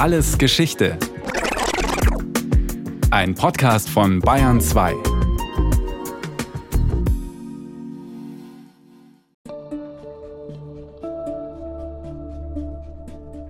Alles 0.00 0.38
Geschichte. 0.38 0.96
Ein 3.10 3.34
Podcast 3.34 3.90
von 3.90 4.20
Bayern 4.20 4.58
2. 4.58 4.94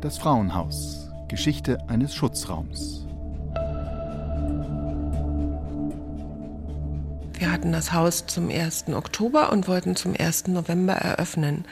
Das 0.01 0.19
Frauenhaus. 0.19 1.09
Geschichte 1.29 1.79
eines 1.87 2.17
Schutzraums. 2.17 3.07
Wir 7.39 7.53
hatten 7.53 7.71
das 7.71 7.93
Haus 7.93 8.27
zum 8.27 8.51
1. 8.51 8.89
Oktober 8.89 9.53
und 9.53 9.69
wollten 9.69 9.95
zum 9.95 10.17
1. 10.19 10.49
November 10.49 10.95
eröffnen. 10.95 11.65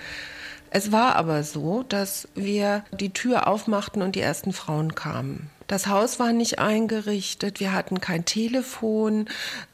Es 0.71 0.93
war 0.93 1.16
aber 1.16 1.43
so, 1.45 1.82
dass 1.82 2.29
wir 2.35 2.85
die 2.93 3.12
Tür 3.12 3.46
aufmachten 3.46 4.03
und 4.03 4.14
die 4.17 4.21
ersten 4.21 4.53
Frauen 4.53 4.95
kamen. 4.95 5.50
Das 5.67 5.86
Haus 5.86 6.18
war 6.18 6.32
nicht 6.32 6.58
eingerichtet, 6.58 7.61
wir 7.61 7.72
hatten 7.72 8.00
kein 8.00 8.25
Telefon, 8.25 9.29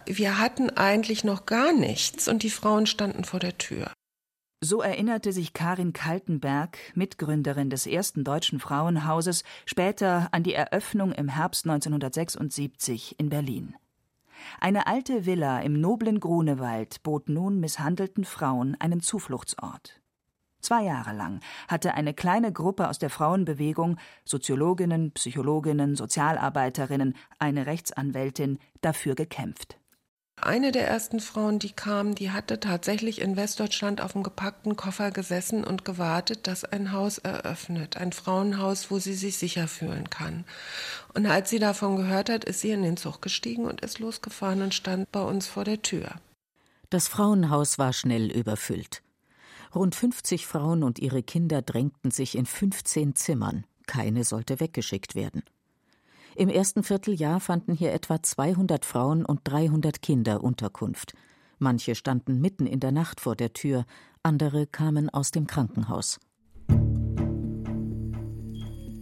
wir 0.06 0.38
hatten 0.38 0.70
eigentlich 0.70 1.22
noch 1.22 1.46
gar 1.46 1.72
nichts 1.72 2.26
und 2.26 2.42
die 2.42 2.50
Frauen 2.50 2.86
standen 2.86 3.24
vor 3.24 3.38
der 3.38 3.58
Tür. 3.58 3.92
So 4.60 4.80
erinnerte 4.80 5.32
sich 5.32 5.52
Karin 5.52 5.92
Kaltenberg, 5.92 6.78
Mitgründerin 6.94 7.70
des 7.70 7.86
ersten 7.86 8.24
deutschen 8.24 8.60
Frauenhauses, 8.60 9.44
später 9.66 10.28
an 10.32 10.42
die 10.42 10.54
Eröffnung 10.54 11.12
im 11.12 11.28
Herbst 11.28 11.66
1976 11.66 13.16
in 13.18 13.28
Berlin. 13.28 13.76
Eine 14.60 14.86
alte 14.86 15.26
Villa 15.26 15.60
im 15.60 15.80
noblen 15.80 16.18
Grunewald 16.18 17.02
bot 17.02 17.28
nun 17.28 17.60
misshandelten 17.60 18.24
Frauen 18.24 18.76
einen 18.80 19.00
Zufluchtsort. 19.00 20.00
Zwei 20.64 20.84
Jahre 20.84 21.12
lang 21.12 21.40
hatte 21.68 21.92
eine 21.92 22.14
kleine 22.14 22.50
Gruppe 22.50 22.88
aus 22.88 22.98
der 22.98 23.10
Frauenbewegung, 23.10 23.98
Soziologinnen, 24.24 25.12
Psychologinnen, 25.12 25.94
Sozialarbeiterinnen, 25.94 27.16
eine 27.38 27.66
Rechtsanwältin, 27.66 28.58
dafür 28.80 29.14
gekämpft. 29.14 29.76
Eine 30.40 30.72
der 30.72 30.88
ersten 30.88 31.20
Frauen, 31.20 31.58
die 31.58 31.72
kam, 31.72 32.14
die 32.14 32.30
hatte 32.30 32.60
tatsächlich 32.60 33.20
in 33.20 33.36
Westdeutschland 33.36 34.00
auf 34.00 34.12
dem 34.12 34.22
gepackten 34.22 34.74
Koffer 34.74 35.10
gesessen 35.10 35.64
und 35.64 35.84
gewartet, 35.84 36.46
dass 36.46 36.64
ein 36.64 36.92
Haus 36.92 37.18
eröffnet, 37.18 37.98
ein 37.98 38.12
Frauenhaus, 38.12 38.90
wo 38.90 38.98
sie 38.98 39.14
sich 39.14 39.36
sicher 39.36 39.68
fühlen 39.68 40.08
kann. 40.08 40.46
Und 41.12 41.26
als 41.26 41.50
sie 41.50 41.58
davon 41.58 41.96
gehört 41.96 42.30
hat, 42.30 42.44
ist 42.44 42.60
sie 42.60 42.70
in 42.70 42.82
den 42.82 42.96
Zug 42.96 43.20
gestiegen 43.20 43.66
und 43.66 43.82
ist 43.82 43.98
losgefahren 43.98 44.62
und 44.62 44.72
stand 44.72 45.12
bei 45.12 45.22
uns 45.22 45.46
vor 45.46 45.64
der 45.64 45.82
Tür. 45.82 46.14
Das 46.88 47.06
Frauenhaus 47.06 47.78
war 47.78 47.92
schnell 47.92 48.30
überfüllt. 48.30 49.03
Rund 49.74 49.94
50 49.94 50.46
Frauen 50.46 50.82
und 50.82 50.98
ihre 50.98 51.22
Kinder 51.22 51.62
drängten 51.62 52.10
sich 52.10 52.36
in 52.38 52.46
15 52.46 53.14
Zimmern. 53.14 53.64
Keine 53.86 54.24
sollte 54.24 54.60
weggeschickt 54.60 55.14
werden. 55.14 55.42
Im 56.36 56.48
ersten 56.48 56.82
Vierteljahr 56.82 57.40
fanden 57.40 57.74
hier 57.74 57.92
etwa 57.92 58.22
200 58.22 58.84
Frauen 58.84 59.24
und 59.24 59.40
300 59.44 60.02
Kinder 60.02 60.42
Unterkunft. 60.42 61.14
Manche 61.58 61.94
standen 61.94 62.40
mitten 62.40 62.66
in 62.66 62.80
der 62.80 62.92
Nacht 62.92 63.20
vor 63.20 63.36
der 63.36 63.52
Tür, 63.52 63.84
andere 64.22 64.66
kamen 64.66 65.10
aus 65.10 65.30
dem 65.30 65.46
Krankenhaus. 65.46 66.18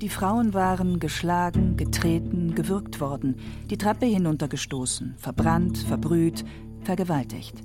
Die 0.02 0.08
Frauen 0.08 0.52
waren 0.52 0.98
geschlagen, 0.98 1.76
getreten, 1.76 2.54
gewürgt 2.54 3.00
worden, 3.00 3.36
die 3.70 3.78
Treppe 3.78 4.06
hinuntergestoßen, 4.06 5.14
verbrannt, 5.16 5.78
verbrüht, 5.78 6.44
vergewaltigt. 6.82 7.62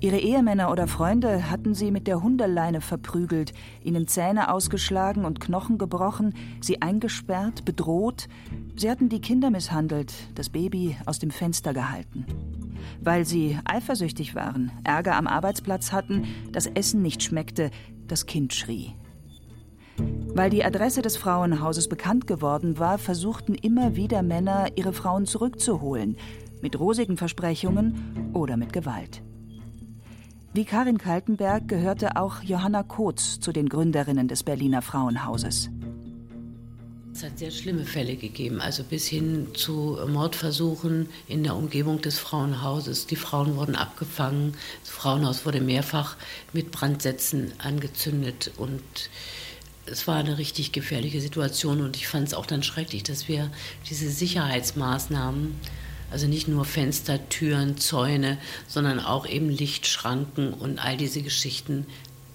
Ihre 0.00 0.18
Ehemänner 0.18 0.70
oder 0.70 0.86
Freunde 0.86 1.50
hatten 1.50 1.74
sie 1.74 1.90
mit 1.90 2.06
der 2.06 2.22
Hundeleine 2.22 2.80
verprügelt, 2.80 3.52
ihnen 3.82 4.06
Zähne 4.06 4.52
ausgeschlagen 4.52 5.24
und 5.24 5.40
Knochen 5.40 5.76
gebrochen, 5.76 6.34
sie 6.60 6.80
eingesperrt, 6.80 7.64
bedroht. 7.64 8.28
Sie 8.76 8.88
hatten 8.88 9.08
die 9.08 9.20
Kinder 9.20 9.50
misshandelt, 9.50 10.12
das 10.36 10.50
Baby 10.50 10.96
aus 11.04 11.18
dem 11.18 11.32
Fenster 11.32 11.74
gehalten. 11.74 12.26
Weil 13.00 13.24
sie 13.24 13.58
eifersüchtig 13.64 14.36
waren, 14.36 14.70
Ärger 14.84 15.16
am 15.16 15.26
Arbeitsplatz 15.26 15.90
hatten, 15.90 16.26
das 16.52 16.66
Essen 16.66 17.02
nicht 17.02 17.24
schmeckte, 17.24 17.72
das 18.06 18.26
Kind 18.26 18.54
schrie. 18.54 18.94
Weil 20.32 20.50
die 20.50 20.64
Adresse 20.64 21.02
des 21.02 21.16
Frauenhauses 21.16 21.88
bekannt 21.88 22.28
geworden 22.28 22.78
war, 22.78 22.98
versuchten 22.98 23.56
immer 23.56 23.96
wieder 23.96 24.22
Männer, 24.22 24.68
ihre 24.76 24.92
Frauen 24.92 25.26
zurückzuholen, 25.26 26.16
mit 26.62 26.78
rosigen 26.78 27.16
Versprechungen 27.16 28.30
oder 28.32 28.56
mit 28.56 28.72
Gewalt. 28.72 29.22
Wie 30.54 30.64
Karin 30.64 30.96
Kaltenberg 30.96 31.68
gehörte 31.68 32.16
auch 32.16 32.42
Johanna 32.42 32.82
Kotz 32.82 33.38
zu 33.38 33.52
den 33.52 33.68
Gründerinnen 33.68 34.28
des 34.28 34.42
Berliner 34.42 34.80
Frauenhauses. 34.80 35.68
Es 37.12 37.22
hat 37.22 37.38
sehr 37.38 37.50
schlimme 37.50 37.84
Fälle 37.84 38.16
gegeben, 38.16 38.60
also 38.60 38.82
bis 38.82 39.06
hin 39.06 39.48
zu 39.54 39.98
Mordversuchen 40.08 41.08
in 41.26 41.42
der 41.42 41.54
Umgebung 41.54 42.00
des 42.00 42.18
Frauenhauses. 42.18 43.06
Die 43.06 43.16
Frauen 43.16 43.56
wurden 43.56 43.74
abgefangen, 43.74 44.54
das 44.84 44.90
Frauenhaus 44.90 45.44
wurde 45.44 45.60
mehrfach 45.60 46.16
mit 46.52 46.70
Brandsätzen 46.70 47.52
angezündet 47.58 48.52
und 48.56 48.82
es 49.84 50.06
war 50.06 50.16
eine 50.16 50.38
richtig 50.38 50.72
gefährliche 50.72 51.20
Situation 51.20 51.82
und 51.82 51.96
ich 51.96 52.08
fand 52.08 52.28
es 52.28 52.34
auch 52.34 52.46
dann 52.46 52.62
schrecklich, 52.62 53.02
dass 53.02 53.28
wir 53.28 53.50
diese 53.88 54.08
Sicherheitsmaßnahmen 54.08 55.56
also 56.10 56.26
nicht 56.26 56.48
nur 56.48 56.64
Fenster, 56.64 57.28
Türen, 57.28 57.76
Zäune, 57.76 58.38
sondern 58.66 59.00
auch 59.00 59.26
eben 59.26 59.48
Lichtschranken 59.48 60.54
und 60.54 60.78
all 60.78 60.96
diese 60.96 61.22
Geschichten 61.22 61.86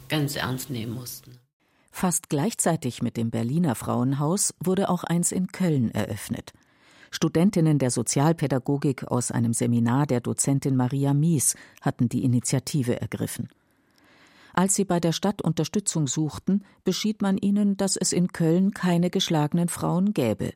ganz 0.10 0.36
ernst 0.36 0.70
nehmen 0.70 0.94
mussten. 0.94 1.40
Fast 1.92 2.30
gleichzeitig 2.30 3.02
mit 3.02 3.18
dem 3.18 3.30
Berliner 3.30 3.76
Frauenhaus 3.76 4.54
wurde 4.60 4.90
auch 4.90 5.04
eins 5.04 5.32
in 5.32 5.48
Köln 5.48 5.92
eröffnet. 5.92 6.52
Studentinnen 7.12 7.78
der 7.78 7.92
Sozialpädagogik 7.92 9.06
aus 9.06 9.30
einem 9.30 9.54
Seminar 9.54 10.08
der 10.08 10.20
Dozentin 10.20 10.76
Maria 10.76 11.14
Mies 11.14 11.56
hatten 11.82 12.10
die 12.10 12.24
Initiative 12.24 13.00
ergriffen. 13.00 13.50
Als 14.54 14.74
sie 14.76 14.86
bei 14.86 15.00
der 15.00 15.12
Stadt 15.12 15.42
Unterstützung 15.42 16.08
suchten, 16.08 16.64
beschied 16.84 17.22
man 17.22 17.38
ihnen, 17.38 17.78
dass 17.78 17.96
es 17.96 18.14
in 18.14 18.30
Köln 18.30 18.74
keine 18.74 19.10
geschlagenen 19.12 19.68
Frauen 19.68 20.14
gäbe. 20.14 20.54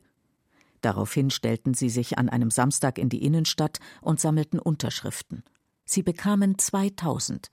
Daraufhin 0.80 1.30
stellten 1.30 1.74
sie 1.74 1.90
sich 1.90 2.18
an 2.18 2.28
einem 2.28 2.50
Samstag 2.50 2.98
in 2.98 3.08
die 3.08 3.24
Innenstadt 3.24 3.78
und 4.00 4.20
sammelten 4.20 4.58
Unterschriften. 4.58 5.42
Sie 5.84 6.02
bekamen 6.02 6.58
2000. 6.58 7.50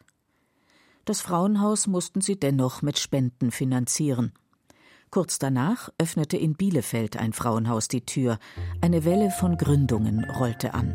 Das 1.06 1.22
Frauenhaus 1.22 1.88
mussten 1.88 2.22
sie 2.22 2.40
dennoch 2.40 2.82
mit 2.82 2.98
Spenden 2.98 3.52
finanzieren. 3.52 4.34
Kurz 5.12 5.40
danach 5.40 5.90
öffnete 5.98 6.36
in 6.36 6.56
Bielefeld 6.56 7.16
ein 7.16 7.32
Frauenhaus 7.32 7.88
die 7.88 8.06
Tür. 8.06 8.38
Eine 8.82 9.06
Welle 9.06 9.32
von 9.32 9.56
Gründungen 9.56 10.26
rollte 10.26 10.74
an. 10.74 10.94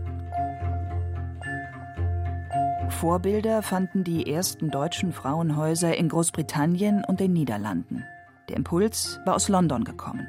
Vorbilder 2.91 3.63
fanden 3.63 4.05
die 4.05 4.31
ersten 4.31 4.71
deutschen 4.71 5.13
Frauenhäuser 5.13 5.97
in 5.97 6.09
Großbritannien 6.09 7.05
und 7.07 7.21
den 7.21 7.33
Niederlanden. 7.33 8.05
Der 8.49 8.57
Impuls 8.57 9.21
war 9.25 9.37
aus 9.37 9.49
London 9.49 9.85
gekommen. 9.85 10.27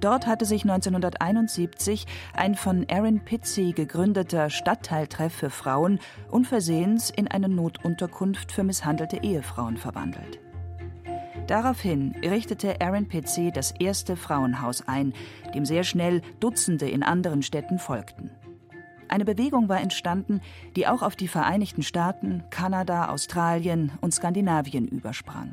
Dort 0.00 0.26
hatte 0.26 0.44
sich 0.44 0.62
1971 0.62 2.06
ein 2.34 2.54
von 2.54 2.86
Aaron 2.90 3.20
Pitsey 3.20 3.72
gegründeter 3.72 4.50
Stadtteiltreff 4.50 5.32
für 5.32 5.50
Frauen 5.50 6.00
unversehens 6.30 7.10
in 7.10 7.28
eine 7.28 7.48
Notunterkunft 7.48 8.52
für 8.52 8.64
misshandelte 8.64 9.22
Ehefrauen 9.22 9.76
verwandelt. 9.76 10.40
Daraufhin 11.46 12.14
richtete 12.24 12.80
Aaron 12.80 13.08
Pitsey 13.08 13.50
das 13.52 13.72
erste 13.72 14.16
Frauenhaus 14.16 14.86
ein, 14.86 15.12
dem 15.54 15.64
sehr 15.64 15.84
schnell 15.84 16.22
Dutzende 16.40 16.88
in 16.88 17.02
anderen 17.02 17.42
Städten 17.42 17.78
folgten. 17.78 18.30
Eine 19.08 19.26
Bewegung 19.26 19.68
war 19.68 19.80
entstanden, 19.80 20.40
die 20.74 20.86
auch 20.86 21.02
auf 21.02 21.16
die 21.16 21.28
Vereinigten 21.28 21.82
Staaten, 21.82 22.44
Kanada, 22.48 23.10
Australien 23.10 23.92
und 24.00 24.14
Skandinavien 24.14 24.88
übersprang. 24.88 25.52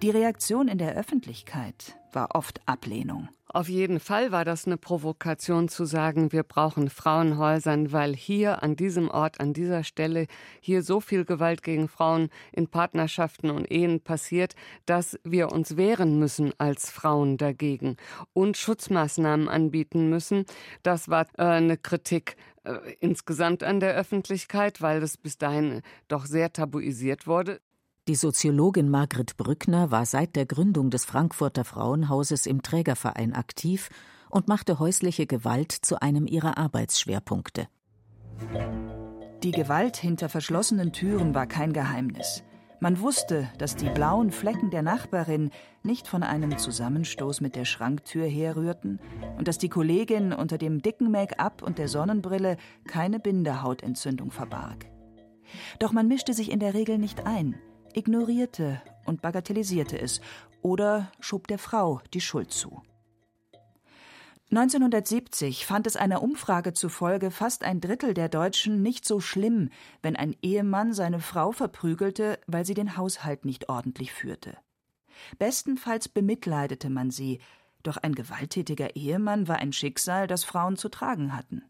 Die 0.00 0.08
Reaktion 0.08 0.68
in 0.68 0.78
der 0.78 0.94
Öffentlichkeit 0.94 1.97
war 2.12 2.34
oft 2.34 2.60
Ablehnung. 2.66 3.28
Auf 3.50 3.70
jeden 3.70 3.98
Fall 3.98 4.30
war 4.30 4.44
das 4.44 4.66
eine 4.66 4.76
Provokation 4.76 5.68
zu 5.68 5.86
sagen, 5.86 6.32
wir 6.32 6.42
brauchen 6.42 6.90
Frauenhäusern, 6.90 7.92
weil 7.92 8.14
hier 8.14 8.62
an 8.62 8.76
diesem 8.76 9.08
Ort, 9.08 9.40
an 9.40 9.54
dieser 9.54 9.84
Stelle, 9.84 10.26
hier 10.60 10.82
so 10.82 11.00
viel 11.00 11.24
Gewalt 11.24 11.62
gegen 11.62 11.88
Frauen 11.88 12.28
in 12.52 12.68
Partnerschaften 12.68 13.48
und 13.50 13.70
Ehen 13.70 14.02
passiert, 14.02 14.54
dass 14.84 15.18
wir 15.24 15.50
uns 15.50 15.78
wehren 15.78 16.18
müssen 16.18 16.52
als 16.58 16.90
Frauen 16.90 17.38
dagegen 17.38 17.96
und 18.34 18.58
Schutzmaßnahmen 18.58 19.48
anbieten 19.48 20.10
müssen. 20.10 20.44
Das 20.82 21.08
war 21.08 21.26
äh, 21.38 21.44
eine 21.44 21.78
Kritik 21.78 22.36
äh, 22.64 22.76
insgesamt 23.00 23.64
an 23.64 23.80
der 23.80 23.94
Öffentlichkeit, 23.94 24.82
weil 24.82 25.00
das 25.00 25.16
bis 25.16 25.38
dahin 25.38 25.80
doch 26.06 26.26
sehr 26.26 26.52
tabuisiert 26.52 27.26
wurde. 27.26 27.60
Die 28.08 28.14
Soziologin 28.14 28.88
Margret 28.88 29.36
Brückner 29.36 29.90
war 29.90 30.06
seit 30.06 30.34
der 30.34 30.46
Gründung 30.46 30.88
des 30.88 31.04
Frankfurter 31.04 31.62
Frauenhauses 31.62 32.46
im 32.46 32.62
Trägerverein 32.62 33.34
aktiv 33.34 33.90
und 34.30 34.48
machte 34.48 34.78
häusliche 34.78 35.26
Gewalt 35.26 35.72
zu 35.72 36.00
einem 36.00 36.26
ihrer 36.26 36.56
Arbeitsschwerpunkte. 36.56 37.68
Die 39.42 39.50
Gewalt 39.50 39.98
hinter 39.98 40.30
verschlossenen 40.30 40.94
Türen 40.94 41.34
war 41.34 41.46
kein 41.46 41.74
Geheimnis. 41.74 42.44
Man 42.80 42.98
wusste, 42.98 43.46
dass 43.58 43.76
die 43.76 43.90
blauen 43.90 44.30
Flecken 44.30 44.70
der 44.70 44.82
Nachbarin 44.82 45.50
nicht 45.82 46.08
von 46.08 46.22
einem 46.22 46.56
Zusammenstoß 46.56 47.42
mit 47.42 47.56
der 47.56 47.66
Schranktür 47.66 48.24
herrührten 48.24 49.00
und 49.36 49.48
dass 49.48 49.58
die 49.58 49.68
Kollegin 49.68 50.32
unter 50.32 50.56
dem 50.56 50.80
dicken 50.80 51.10
Make-up 51.10 51.62
und 51.62 51.76
der 51.76 51.88
Sonnenbrille 51.88 52.56
keine 52.86 53.20
Bindehautentzündung 53.20 54.30
verbarg. 54.30 54.86
Doch 55.78 55.92
man 55.92 56.08
mischte 56.08 56.32
sich 56.32 56.50
in 56.50 56.60
der 56.60 56.72
Regel 56.72 56.96
nicht 56.96 57.26
ein, 57.26 57.54
ignorierte 57.94 58.80
und 59.04 59.22
bagatellisierte 59.22 60.00
es 60.00 60.20
oder 60.62 61.10
schob 61.20 61.46
der 61.48 61.58
Frau 61.58 62.00
die 62.14 62.20
Schuld 62.20 62.52
zu. 62.52 62.82
1970 64.50 65.66
fand 65.66 65.86
es 65.86 65.96
einer 65.96 66.22
Umfrage 66.22 66.72
zufolge 66.72 67.30
fast 67.30 67.64
ein 67.64 67.82
Drittel 67.82 68.14
der 68.14 68.30
Deutschen 68.30 68.80
nicht 68.80 69.04
so 69.04 69.20
schlimm, 69.20 69.68
wenn 70.00 70.16
ein 70.16 70.34
Ehemann 70.40 70.94
seine 70.94 71.20
Frau 71.20 71.52
verprügelte, 71.52 72.38
weil 72.46 72.64
sie 72.64 72.72
den 72.72 72.96
Haushalt 72.96 73.44
nicht 73.44 73.68
ordentlich 73.68 74.12
führte. 74.12 74.56
Bestenfalls 75.38 76.08
bemitleidete 76.08 76.88
man 76.88 77.10
sie, 77.10 77.40
doch 77.82 77.98
ein 77.98 78.14
gewalttätiger 78.14 78.96
Ehemann 78.96 79.48
war 79.48 79.56
ein 79.56 79.72
Schicksal, 79.72 80.26
das 80.26 80.44
Frauen 80.44 80.76
zu 80.76 80.88
tragen 80.88 81.36
hatten. 81.36 81.62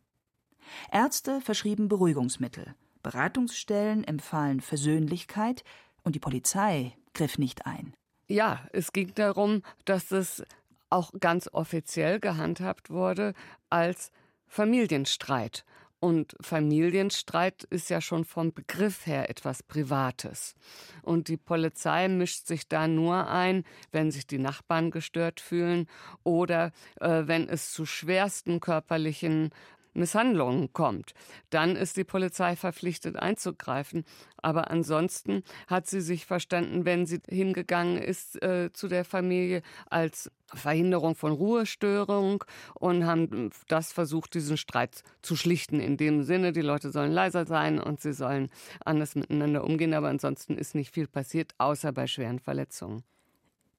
Ärzte 0.92 1.40
verschrieben 1.40 1.88
Beruhigungsmittel, 1.88 2.74
Beratungsstellen 3.02 4.04
empfahlen 4.04 4.60
Versöhnlichkeit 4.60 5.64
und 6.08 6.14
die 6.14 6.20
Polizei 6.20 6.96
griff 7.12 7.36
nicht 7.36 7.66
ein. 7.66 7.92
Ja, 8.28 8.66
es 8.72 8.92
ging 8.92 9.12
darum, 9.14 9.62
dass 9.84 10.10
es 10.10 10.42
auch 10.88 11.12
ganz 11.20 11.50
offiziell 11.52 12.18
gehandhabt 12.18 12.88
wurde 12.88 13.34
als 13.68 14.10
Familienstreit. 14.46 15.66
Und 16.00 16.34
Familienstreit 16.40 17.64
ist 17.64 17.90
ja 17.90 18.00
schon 18.00 18.24
vom 18.24 18.54
Begriff 18.54 19.04
her 19.04 19.28
etwas 19.28 19.62
Privates. 19.62 20.54
Und 21.02 21.28
die 21.28 21.36
Polizei 21.36 22.08
mischt 22.08 22.46
sich 22.46 22.68
da 22.68 22.88
nur 22.88 23.28
ein, 23.28 23.64
wenn 23.92 24.10
sich 24.10 24.26
die 24.26 24.38
Nachbarn 24.38 24.90
gestört 24.90 25.40
fühlen 25.40 25.88
oder 26.24 26.72
äh, 27.00 27.24
wenn 27.26 27.50
es 27.50 27.72
zu 27.72 27.84
schwersten 27.84 28.60
körperlichen 28.60 29.50
Misshandlungen 29.98 30.72
kommt, 30.72 31.14
dann 31.50 31.76
ist 31.76 31.96
die 31.96 32.04
Polizei 32.04 32.56
verpflichtet 32.56 33.16
einzugreifen. 33.16 34.04
Aber 34.36 34.70
ansonsten 34.70 35.42
hat 35.66 35.86
sie 35.86 36.00
sich 36.00 36.24
verstanden, 36.24 36.84
wenn 36.84 37.06
sie 37.06 37.20
hingegangen 37.28 37.98
ist 37.98 38.40
äh, 38.42 38.70
zu 38.72 38.88
der 38.88 39.04
Familie 39.04 39.62
als 39.90 40.30
Verhinderung 40.54 41.14
von 41.14 41.32
Ruhestörung 41.32 42.44
und 42.74 43.04
haben 43.04 43.50
das 43.66 43.92
versucht, 43.92 44.34
diesen 44.34 44.56
Streit 44.56 45.02
zu 45.22 45.36
schlichten. 45.36 45.80
In 45.80 45.96
dem 45.96 46.22
Sinne, 46.22 46.52
die 46.52 46.62
Leute 46.62 46.90
sollen 46.90 47.12
leiser 47.12 47.46
sein 47.46 47.80
und 47.80 48.00
sie 48.00 48.12
sollen 48.12 48.48
anders 48.84 49.14
miteinander 49.14 49.64
umgehen. 49.64 49.92
Aber 49.94 50.08
ansonsten 50.08 50.56
ist 50.56 50.74
nicht 50.74 50.94
viel 50.94 51.06
passiert, 51.06 51.52
außer 51.58 51.92
bei 51.92 52.06
schweren 52.06 52.38
Verletzungen. 52.38 53.02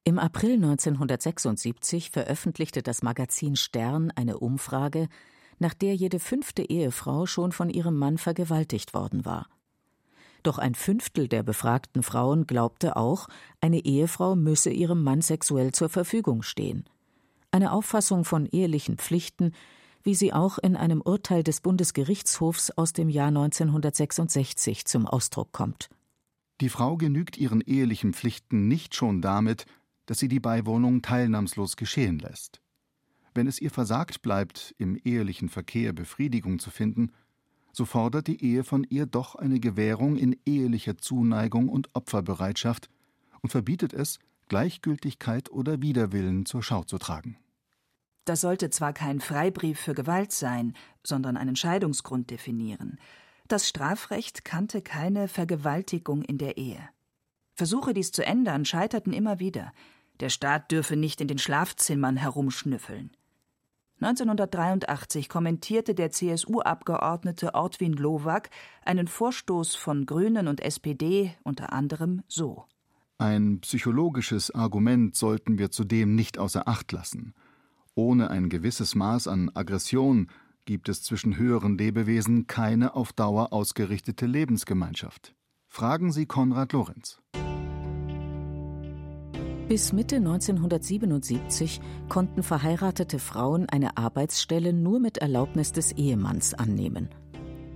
Im 0.02 0.18
April 0.18 0.54
1976 0.54 2.10
veröffentlichte 2.10 2.82
das 2.82 3.02
Magazin 3.02 3.54
Stern 3.54 4.10
eine 4.10 4.38
Umfrage, 4.38 5.08
nach 5.60 5.74
der 5.74 5.94
jede 5.94 6.18
fünfte 6.18 6.62
Ehefrau 6.62 7.26
schon 7.26 7.52
von 7.52 7.70
ihrem 7.70 7.96
Mann 7.96 8.18
vergewaltigt 8.18 8.94
worden 8.94 9.24
war. 9.24 9.48
Doch 10.42 10.58
ein 10.58 10.74
Fünftel 10.74 11.28
der 11.28 11.42
befragten 11.42 12.02
Frauen 12.02 12.46
glaubte 12.46 12.96
auch, 12.96 13.28
eine 13.60 13.84
Ehefrau 13.84 14.36
müsse 14.36 14.70
ihrem 14.70 15.02
Mann 15.02 15.20
sexuell 15.20 15.72
zur 15.72 15.90
Verfügung 15.90 16.42
stehen. 16.42 16.84
Eine 17.50 17.72
Auffassung 17.72 18.24
von 18.24 18.46
ehelichen 18.46 18.96
Pflichten, 18.96 19.52
wie 20.02 20.14
sie 20.14 20.32
auch 20.32 20.58
in 20.58 20.76
einem 20.76 21.02
Urteil 21.02 21.42
des 21.42 21.60
Bundesgerichtshofs 21.60 22.70
aus 22.70 22.92
dem 22.92 23.10
Jahr 23.10 23.28
1966 23.28 24.86
zum 24.86 25.06
Ausdruck 25.06 25.52
kommt. 25.52 25.90
Die 26.60 26.70
Frau 26.70 26.96
genügt 26.96 27.36
ihren 27.36 27.60
ehelichen 27.60 28.14
Pflichten 28.14 28.66
nicht 28.68 28.94
schon 28.94 29.20
damit, 29.20 29.66
dass 30.06 30.18
sie 30.18 30.28
die 30.28 30.40
Beiwohnung 30.40 31.02
teilnahmslos 31.02 31.76
geschehen 31.76 32.18
lässt. 32.18 32.59
Wenn 33.40 33.46
es 33.46 33.58
ihr 33.58 33.70
versagt 33.70 34.20
bleibt, 34.20 34.74
im 34.76 35.00
ehelichen 35.02 35.48
Verkehr 35.48 35.94
Befriedigung 35.94 36.58
zu 36.58 36.68
finden, 36.68 37.10
so 37.72 37.86
fordert 37.86 38.26
die 38.26 38.44
Ehe 38.44 38.64
von 38.64 38.84
ihr 38.84 39.06
doch 39.06 39.34
eine 39.34 39.60
Gewährung 39.60 40.18
in 40.18 40.38
ehelicher 40.44 40.98
Zuneigung 40.98 41.70
und 41.70 41.88
Opferbereitschaft 41.94 42.90
und 43.40 43.48
verbietet 43.48 43.94
es, 43.94 44.18
Gleichgültigkeit 44.48 45.50
oder 45.50 45.80
Widerwillen 45.80 46.44
zur 46.44 46.62
Schau 46.62 46.84
zu 46.84 46.98
tragen. 46.98 47.38
Das 48.26 48.42
sollte 48.42 48.68
zwar 48.68 48.92
kein 48.92 49.20
Freibrief 49.20 49.80
für 49.80 49.94
Gewalt 49.94 50.32
sein, 50.32 50.74
sondern 51.02 51.38
einen 51.38 51.56
Scheidungsgrund 51.56 52.28
definieren. 52.28 52.98
Das 53.48 53.66
Strafrecht 53.66 54.44
kannte 54.44 54.82
keine 54.82 55.28
Vergewaltigung 55.28 56.20
in 56.20 56.36
der 56.36 56.58
Ehe. 56.58 56.86
Versuche, 57.54 57.94
dies 57.94 58.12
zu 58.12 58.22
ändern, 58.22 58.66
scheiterten 58.66 59.14
immer 59.14 59.38
wieder. 59.38 59.72
Der 60.20 60.28
Staat 60.28 60.70
dürfe 60.70 60.96
nicht 60.96 61.22
in 61.22 61.28
den 61.28 61.38
Schlafzimmern 61.38 62.18
herumschnüffeln. 62.18 63.12
1983 64.02 65.28
kommentierte 65.28 65.94
der 65.94 66.10
CSU-Abgeordnete 66.10 67.54
Ortwin 67.54 67.92
Lowak 67.92 68.48
einen 68.82 69.08
Vorstoß 69.08 69.74
von 69.74 70.06
Grünen 70.06 70.48
und 70.48 70.60
SPD 70.60 71.34
unter 71.42 71.72
anderem 71.72 72.22
so. 72.26 72.64
Ein 73.18 73.60
psychologisches 73.60 74.50
Argument 74.54 75.14
sollten 75.14 75.58
wir 75.58 75.70
zudem 75.70 76.14
nicht 76.14 76.38
außer 76.38 76.66
Acht 76.66 76.92
lassen. 76.92 77.34
Ohne 77.94 78.30
ein 78.30 78.48
gewisses 78.48 78.94
Maß 78.94 79.28
an 79.28 79.50
Aggression 79.52 80.28
gibt 80.64 80.88
es 80.88 81.02
zwischen 81.02 81.36
höheren 81.36 81.76
Lebewesen 81.76 82.46
keine 82.46 82.94
auf 82.94 83.12
Dauer 83.12 83.52
ausgerichtete 83.52 84.24
Lebensgemeinschaft. 84.24 85.34
Fragen 85.68 86.10
Sie 86.10 86.24
Konrad 86.24 86.72
Lorenz. 86.72 87.20
Bis 89.70 89.92
Mitte 89.92 90.16
1977 90.16 91.80
konnten 92.08 92.42
verheiratete 92.42 93.20
Frauen 93.20 93.68
eine 93.68 93.96
Arbeitsstelle 93.96 94.72
nur 94.72 94.98
mit 94.98 95.18
Erlaubnis 95.18 95.70
des 95.70 95.92
Ehemanns 95.92 96.54
annehmen. 96.54 97.08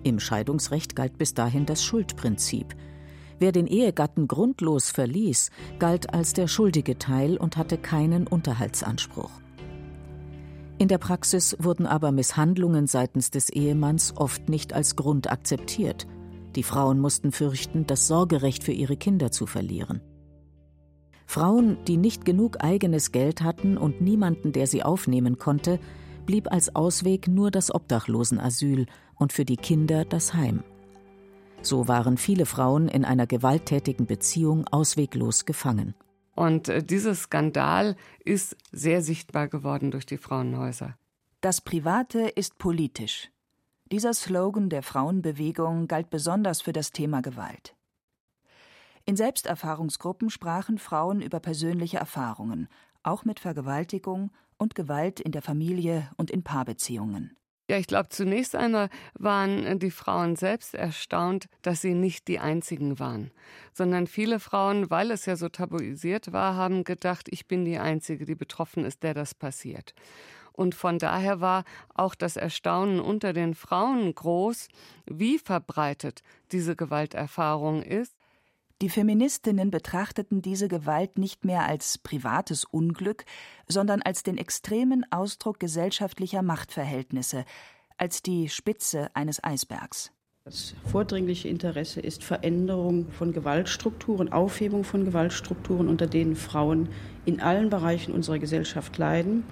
Im 0.02 0.18
Scheidungsrecht 0.18 0.96
galt 0.96 1.18
bis 1.18 1.34
dahin 1.34 1.66
das 1.66 1.84
Schuldprinzip. 1.84 2.74
Wer 3.38 3.52
den 3.52 3.68
Ehegatten 3.68 4.26
grundlos 4.26 4.90
verließ, 4.90 5.52
galt 5.78 6.12
als 6.12 6.32
der 6.32 6.48
schuldige 6.48 6.98
Teil 6.98 7.36
und 7.36 7.56
hatte 7.56 7.78
keinen 7.78 8.26
Unterhaltsanspruch. 8.26 9.30
In 10.78 10.88
der 10.88 10.98
Praxis 10.98 11.56
wurden 11.60 11.86
aber 11.86 12.10
Misshandlungen 12.10 12.88
seitens 12.88 13.30
des 13.30 13.50
Ehemanns 13.50 14.16
oft 14.16 14.48
nicht 14.48 14.72
als 14.72 14.96
Grund 14.96 15.30
akzeptiert. 15.30 16.08
Die 16.56 16.64
Frauen 16.64 16.98
mussten 16.98 17.30
fürchten, 17.30 17.86
das 17.86 18.08
Sorgerecht 18.08 18.64
für 18.64 18.72
ihre 18.72 18.96
Kinder 18.96 19.30
zu 19.30 19.46
verlieren. 19.46 20.00
Frauen, 21.26 21.78
die 21.86 21.96
nicht 21.96 22.24
genug 22.24 22.62
eigenes 22.62 23.12
Geld 23.12 23.42
hatten 23.42 23.76
und 23.76 24.00
niemanden, 24.00 24.52
der 24.52 24.66
sie 24.66 24.82
aufnehmen 24.82 25.38
konnte, 25.38 25.78
blieb 26.26 26.50
als 26.50 26.74
Ausweg 26.74 27.28
nur 27.28 27.50
das 27.50 27.74
Obdachlosenasyl 27.74 28.86
und 29.16 29.32
für 29.32 29.44
die 29.44 29.56
Kinder 29.56 30.04
das 30.04 30.34
Heim. 30.34 30.62
So 31.62 31.88
waren 31.88 32.18
viele 32.18 32.46
Frauen 32.46 32.88
in 32.88 33.04
einer 33.04 33.26
gewalttätigen 33.26 34.06
Beziehung 34.06 34.66
ausweglos 34.68 35.44
gefangen. 35.44 35.94
Und 36.34 36.68
äh, 36.68 36.82
dieser 36.82 37.14
Skandal 37.14 37.96
ist 38.24 38.56
sehr 38.72 39.02
sichtbar 39.02 39.48
geworden 39.48 39.90
durch 39.90 40.04
die 40.04 40.18
Frauenhäuser. 40.18 40.96
Das 41.40 41.60
Private 41.60 42.20
ist 42.20 42.58
politisch. 42.58 43.30
Dieser 43.92 44.14
Slogan 44.14 44.70
der 44.70 44.82
Frauenbewegung 44.82 45.86
galt 45.88 46.10
besonders 46.10 46.62
für 46.62 46.72
das 46.72 46.90
Thema 46.90 47.20
Gewalt. 47.20 47.73
In 49.06 49.16
Selbsterfahrungsgruppen 49.16 50.30
sprachen 50.30 50.78
Frauen 50.78 51.20
über 51.20 51.38
persönliche 51.38 51.98
Erfahrungen, 51.98 52.68
auch 53.02 53.26
mit 53.26 53.38
Vergewaltigung 53.38 54.30
und 54.56 54.74
Gewalt 54.74 55.20
in 55.20 55.30
der 55.30 55.42
Familie 55.42 56.10
und 56.16 56.30
in 56.30 56.42
Paarbeziehungen. 56.42 57.36
Ja, 57.70 57.76
ich 57.76 57.86
glaube, 57.86 58.08
zunächst 58.08 58.54
einmal 58.56 58.88
waren 59.14 59.78
die 59.78 59.90
Frauen 59.90 60.36
selbst 60.36 60.74
erstaunt, 60.74 61.48
dass 61.60 61.82
sie 61.82 61.94
nicht 61.94 62.28
die 62.28 62.38
einzigen 62.38 62.98
waren, 62.98 63.30
sondern 63.74 64.06
viele 64.06 64.40
Frauen, 64.40 64.90
weil 64.90 65.10
es 65.10 65.26
ja 65.26 65.36
so 65.36 65.50
tabuisiert 65.50 66.32
war, 66.32 66.56
haben 66.56 66.84
gedacht, 66.84 67.26
ich 67.30 67.46
bin 67.46 67.66
die 67.66 67.78
Einzige, 67.78 68.24
die 68.24 68.34
betroffen 68.34 68.86
ist, 68.86 69.02
der 69.02 69.12
das 69.12 69.34
passiert. 69.34 69.94
Und 70.52 70.74
von 70.74 70.98
daher 70.98 71.40
war 71.40 71.64
auch 71.94 72.14
das 72.14 72.36
Erstaunen 72.36 73.00
unter 73.00 73.32
den 73.32 73.54
Frauen 73.54 74.14
groß, 74.14 74.68
wie 75.06 75.38
verbreitet 75.38 76.22
diese 76.52 76.76
Gewalterfahrung 76.76 77.82
ist 77.82 78.14
die 78.84 78.90
Feministinnen 78.90 79.70
betrachteten 79.70 80.42
diese 80.42 80.68
Gewalt 80.68 81.16
nicht 81.16 81.46
mehr 81.46 81.64
als 81.64 81.96
privates 81.96 82.66
Unglück, 82.66 83.24
sondern 83.66 84.02
als 84.02 84.24
den 84.24 84.36
extremen 84.36 85.06
Ausdruck 85.10 85.58
gesellschaftlicher 85.58 86.42
Machtverhältnisse, 86.42 87.46
als 87.96 88.20
die 88.20 88.50
Spitze 88.50 89.08
eines 89.14 89.42
Eisbergs. 89.42 90.12
Das 90.44 90.74
vordringliche 90.84 91.48
Interesse 91.48 92.02
ist 92.02 92.24
Veränderung 92.24 93.10
von 93.10 93.32
Gewaltstrukturen, 93.32 94.30
Aufhebung 94.30 94.84
von 94.84 95.06
Gewaltstrukturen, 95.06 95.88
unter 95.88 96.06
denen 96.06 96.36
Frauen 96.36 96.90
in 97.24 97.40
allen 97.40 97.70
Bereichen 97.70 98.12
unserer 98.12 98.38
Gesellschaft 98.38 98.98
leiden. 98.98 99.44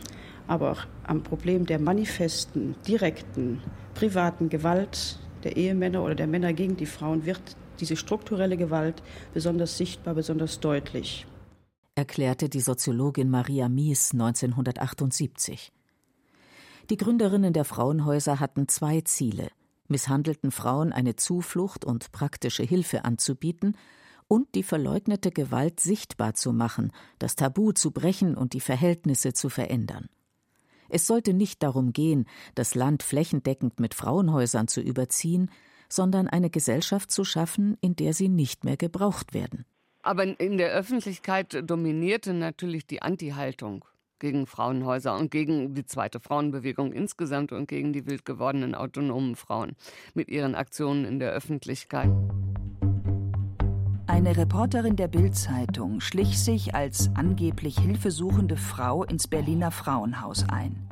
Aber 0.46 0.76
am 1.04 1.22
Problem 1.22 1.64
der 1.64 1.78
manifesten, 1.78 2.74
direkten, 2.86 3.62
privaten 3.94 4.50
Gewalt 4.50 5.18
der 5.42 5.56
Ehemänner 5.56 6.04
oder 6.04 6.14
der 6.14 6.26
Männer 6.26 6.52
gegen 6.52 6.76
die 6.76 6.84
Frauen 6.84 7.24
wird 7.24 7.56
diese 7.80 7.96
strukturelle 7.96 8.56
Gewalt 8.56 9.02
besonders 9.34 9.76
sichtbar, 9.76 10.14
besonders 10.14 10.60
deutlich. 10.60 11.26
Erklärte 11.94 12.48
die 12.48 12.60
Soziologin 12.60 13.28
Maria 13.28 13.68
Mies 13.68 14.12
1978. 14.12 15.72
Die 16.90 16.96
Gründerinnen 16.96 17.52
der 17.52 17.64
Frauenhäuser 17.64 18.40
hatten 18.40 18.66
zwei 18.68 19.02
Ziele: 19.02 19.48
misshandelten 19.88 20.50
Frauen 20.50 20.92
eine 20.92 21.16
Zuflucht 21.16 21.84
und 21.84 22.12
praktische 22.12 22.62
Hilfe 22.62 23.04
anzubieten 23.04 23.76
und 24.26 24.54
die 24.54 24.62
verleugnete 24.62 25.30
Gewalt 25.30 25.80
sichtbar 25.80 26.34
zu 26.34 26.52
machen, 26.52 26.92
das 27.18 27.36
Tabu 27.36 27.72
zu 27.72 27.90
brechen 27.90 28.34
und 28.34 28.54
die 28.54 28.60
Verhältnisse 28.60 29.34
zu 29.34 29.50
verändern. 29.50 30.08
Es 30.88 31.06
sollte 31.06 31.34
nicht 31.34 31.62
darum 31.62 31.92
gehen, 31.92 32.26
das 32.54 32.74
Land 32.74 33.02
flächendeckend 33.02 33.80
mit 33.80 33.94
Frauenhäusern 33.94 34.68
zu 34.68 34.80
überziehen, 34.80 35.50
sondern 35.92 36.26
eine 36.26 36.48
Gesellschaft 36.48 37.10
zu 37.10 37.24
schaffen, 37.24 37.76
in 37.80 37.96
der 37.96 38.14
sie 38.14 38.28
nicht 38.28 38.64
mehr 38.64 38.76
gebraucht 38.76 39.34
werden. 39.34 39.66
Aber 40.02 40.24
in 40.40 40.58
der 40.58 40.72
Öffentlichkeit 40.72 41.62
dominierte 41.68 42.32
natürlich 42.32 42.86
die 42.86 43.02
Anti-Haltung 43.02 43.84
gegen 44.18 44.46
Frauenhäuser 44.46 45.16
und 45.16 45.30
gegen 45.30 45.74
die 45.74 45.84
zweite 45.84 46.20
Frauenbewegung 46.20 46.92
insgesamt 46.92 47.52
und 47.52 47.68
gegen 47.68 47.92
die 47.92 48.06
wild 48.06 48.24
gewordenen 48.24 48.74
autonomen 48.74 49.36
Frauen 49.36 49.72
mit 50.14 50.28
ihren 50.28 50.54
Aktionen 50.54 51.04
in 51.04 51.18
der 51.18 51.32
Öffentlichkeit. 51.32 52.10
Eine 54.06 54.36
Reporterin 54.36 54.96
der 54.96 55.08
Bild-Zeitung 55.08 56.00
schlich 56.00 56.38
sich 56.38 56.74
als 56.74 57.10
angeblich 57.14 57.78
hilfesuchende 57.78 58.56
Frau 58.56 59.04
ins 59.04 59.28
Berliner 59.28 59.70
Frauenhaus 59.70 60.44
ein. 60.48 60.91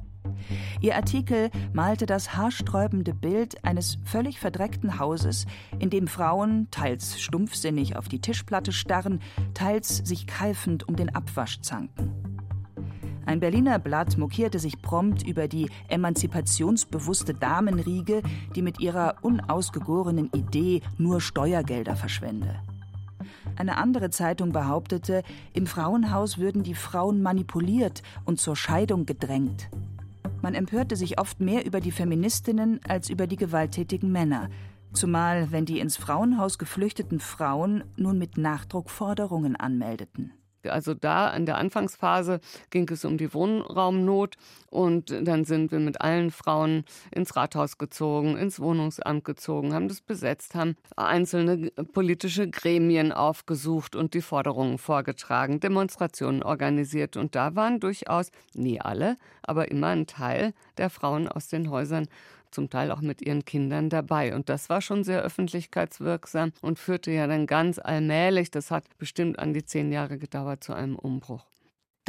Ihr 0.81 0.97
Artikel 0.97 1.51
malte 1.73 2.07
das 2.07 2.37
haarsträubende 2.37 3.15
Bild 3.15 3.65
eines 3.65 3.99
völlig 4.05 4.41
verdreckten 4.41 4.99
Hauses, 4.99 5.47
in 5.79 5.91
dem 5.91 6.07
Frauen 6.07 6.69
teils 6.71 7.21
stumpfsinnig 7.21 7.97
auf 7.97 8.09
die 8.09 8.21
Tischplatte 8.21 8.73
starren, 8.73 9.21
teils 9.55 9.99
sich 9.99 10.27
keifend 10.27 10.89
um 10.89 10.97
den 10.97 11.15
Abwasch 11.15 11.61
zanken. 11.61 12.11
Ein 13.27 13.39
Berliner 13.39 13.79
Blatt 13.79 14.19
mokierte 14.19 14.59
sich 14.59 14.83
prompt 14.83 15.23
über 15.23 15.47
die 15.47 15.71
emanzipationsbewusste 15.89 17.33
Damenriege, 17.33 18.23
die 18.57 18.63
mit 18.63 18.81
ihrer 18.81 19.17
unausgegorenen 19.23 20.31
Idee 20.35 20.81
nur 20.99 21.21
Steuergelder 21.21 21.95
verschwende. 21.95 22.57
Eine 23.57 23.77
andere 23.77 24.11
Zeitung 24.11 24.53
behauptete, 24.53 25.23
im 25.53 25.67
Frauenhaus 25.67 26.39
würden 26.39 26.63
die 26.63 26.75
Frauen 26.75 27.23
manipuliert 27.23 28.03
und 28.25 28.41
zur 28.41 28.57
Scheidung 28.57 29.07
gedrängt. 29.07 29.69
Man 30.43 30.55
empörte 30.55 30.97
sich 30.97 31.21
oft 31.21 31.41
mehr 31.41 31.67
über 31.67 31.81
die 31.81 31.93
Feministinnen 31.93 32.81
als 32.89 33.11
über 33.11 33.27
die 33.27 33.37
gewalttätigen 33.37 34.11
Männer, 34.11 34.49
zumal 34.93 35.53
wenn 35.53 35.67
die 35.67 35.81
ins 35.81 35.97
Frauenhaus 35.97 36.59
geflüchteten 36.59 37.21
Frauen 37.21 37.85
nun 37.97 38.19
mit 38.19 38.39
Nachdruck 38.39 38.91
Forderungen 38.91 39.57
anmeldeten. 39.57 40.33
Also 40.69 40.95
da 40.95 41.31
in 41.31 41.47
der 41.47 41.57
Anfangsphase 41.57 42.41
ging 42.71 42.89
es 42.91 43.05
um 43.05 43.17
die 43.17 43.33
Wohnraumnot 43.33 44.37
und 44.69 45.11
dann 45.11 45.45
sind 45.45 45.73
wir 45.73 45.81
mit 45.81 46.01
allen 46.01 46.31
Frauen 46.31 46.85
ins 47.11 47.35
Rathaus 47.37 47.79
gezogen, 47.79 48.37
ins 48.37 48.61
Wohnungsamt 48.61 49.25
gezogen, 49.25 49.75
haben 49.75 49.89
das 49.89 50.01
besetzt, 50.01 50.55
haben 50.55 50.77
einzelne 50.97 51.71
politische 51.93 52.49
Gremien 52.49 53.13
aufgesucht 53.13 53.97
und 53.97 54.15
die 54.15 54.23
Forderungen 54.23 54.79
vorgetragen, 54.79 55.61
Demonstrationen 55.61 56.43
organisiert. 56.43 57.17
Und 57.17 57.35
da 57.35 57.57
waren 57.57 57.81
durchaus, 57.81 58.31
nie 58.55 58.81
alle, 58.81 59.17
aber 59.43 59.71
immer 59.71 59.89
ein 59.89 60.07
Teil 60.07 60.53
der 60.79 60.91
Frauen 60.91 61.29
aus 61.29 61.49
den 61.49 61.71
Häusern 61.71 62.07
zum 62.51 62.71
Teil 62.71 62.91
auch 62.91 63.01
mit 63.01 63.23
ihren 63.23 63.45
Kindern 63.45 63.91
dabei. 63.91 64.35
Und 64.35 64.49
das 64.49 64.69
war 64.69 64.81
schon 64.81 65.05
sehr 65.05 65.23
öffentlichkeitswirksam 65.23 66.53
und 66.61 66.79
führte 66.79 67.11
ja 67.11 67.27
dann 67.27 67.47
ganz 67.47 67.79
allmählich, 67.79 68.51
das 68.51 68.71
hat 68.71 68.85
bestimmt 68.99 69.39
an 69.39 69.53
die 69.53 69.65
zehn 69.65 69.93
Jahre 69.93 70.19
gedauert, 70.19 70.65
zu 70.65 70.73
einem 70.73 70.97
Umbruch. 70.97 71.45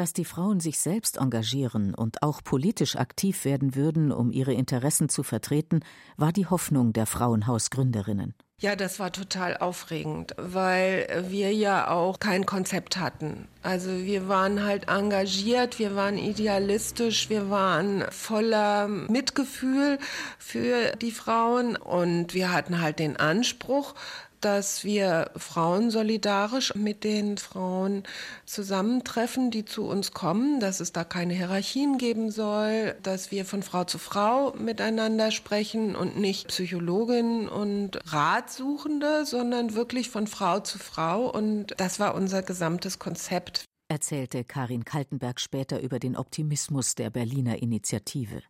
Dass 0.01 0.13
die 0.13 0.25
Frauen 0.25 0.60
sich 0.60 0.79
selbst 0.79 1.17
engagieren 1.17 1.93
und 1.93 2.24
auch 2.24 2.43
politisch 2.43 2.96
aktiv 2.96 3.46
werden 3.46 3.75
würden, 3.75 4.12
um 4.12 4.31
ihre 4.31 4.51
Interessen 4.51 5.10
zu 5.10 5.22
vertreten, 5.22 5.81
war 6.17 6.31
die 6.31 6.48
Hoffnung 6.48 6.91
der 6.91 7.05
Frauenhausgründerinnen. 7.05 8.34
Ja, 8.58 8.75
das 8.75 9.00
war 9.00 9.12
total 9.12 9.58
aufregend, 9.58 10.34
weil 10.38 11.25
wir 11.29 11.53
ja 11.53 11.91
auch 11.91 12.17
kein 12.17 12.48
Konzept 12.48 12.98
hatten. 12.98 13.48
Also 13.62 13.91
wir 13.91 14.27
waren 14.27 14.63
halt 14.63 14.88
engagiert, 14.88 15.77
wir 15.77 15.96
waren 15.96 16.17
idealistisch, 16.17 17.29
wir 17.29 17.51
waren 17.51 18.03
voller 18.10 18.88
Mitgefühl 18.88 20.00
für 20.39 20.96
die 20.96 21.12
Frauen 21.12 21.75
und 21.75 22.34
wir 22.34 22.51
hatten 22.51 22.81
halt 22.81 22.98
den 22.98 23.17
Anspruch, 23.17 23.93
dass 24.41 24.83
wir 24.83 25.31
Frauen 25.36 25.91
solidarisch 25.91 26.75
mit 26.75 27.03
den 27.03 27.38
Frauen 27.38 28.03
zusammentreffen, 28.45 29.51
die 29.51 29.65
zu 29.65 29.86
uns 29.86 30.12
kommen, 30.12 30.60
dass 30.60 30.79
es 30.79 30.91
da 30.91 31.03
keine 31.03 31.33
Hierarchien 31.33 31.98
geben 31.98 32.31
soll, 32.31 32.95
dass 33.03 33.31
wir 33.31 33.45
von 33.45 33.63
Frau 33.63 33.83
zu 33.83 33.98
Frau 33.98 34.53
miteinander 34.53 35.31
sprechen 35.31 35.95
und 35.95 36.17
nicht 36.17 36.48
Psychologin 36.50 37.48
und 37.48 38.00
Ratsuchende, 38.12 39.25
sondern 39.25 39.75
wirklich 39.75 40.10
von 40.10 40.27
Frau 40.27 40.60
zu 40.60 40.79
Frau. 40.79 41.29
Und 41.29 41.75
das 41.77 42.00
war 42.00 42.15
unser 42.15 42.41
gesamtes 42.41 43.00
Konzept. 43.00 43.65
Erzählte 43.88 44.45
Karin 44.45 44.86
Kaltenberg 44.86 45.39
später 45.41 45.81
über 45.81 46.00
den 46.00 46.15
Optimismus 46.15 46.95
der 46.95 47.10
Berliner 47.10 47.62
Initiative. 47.62 48.41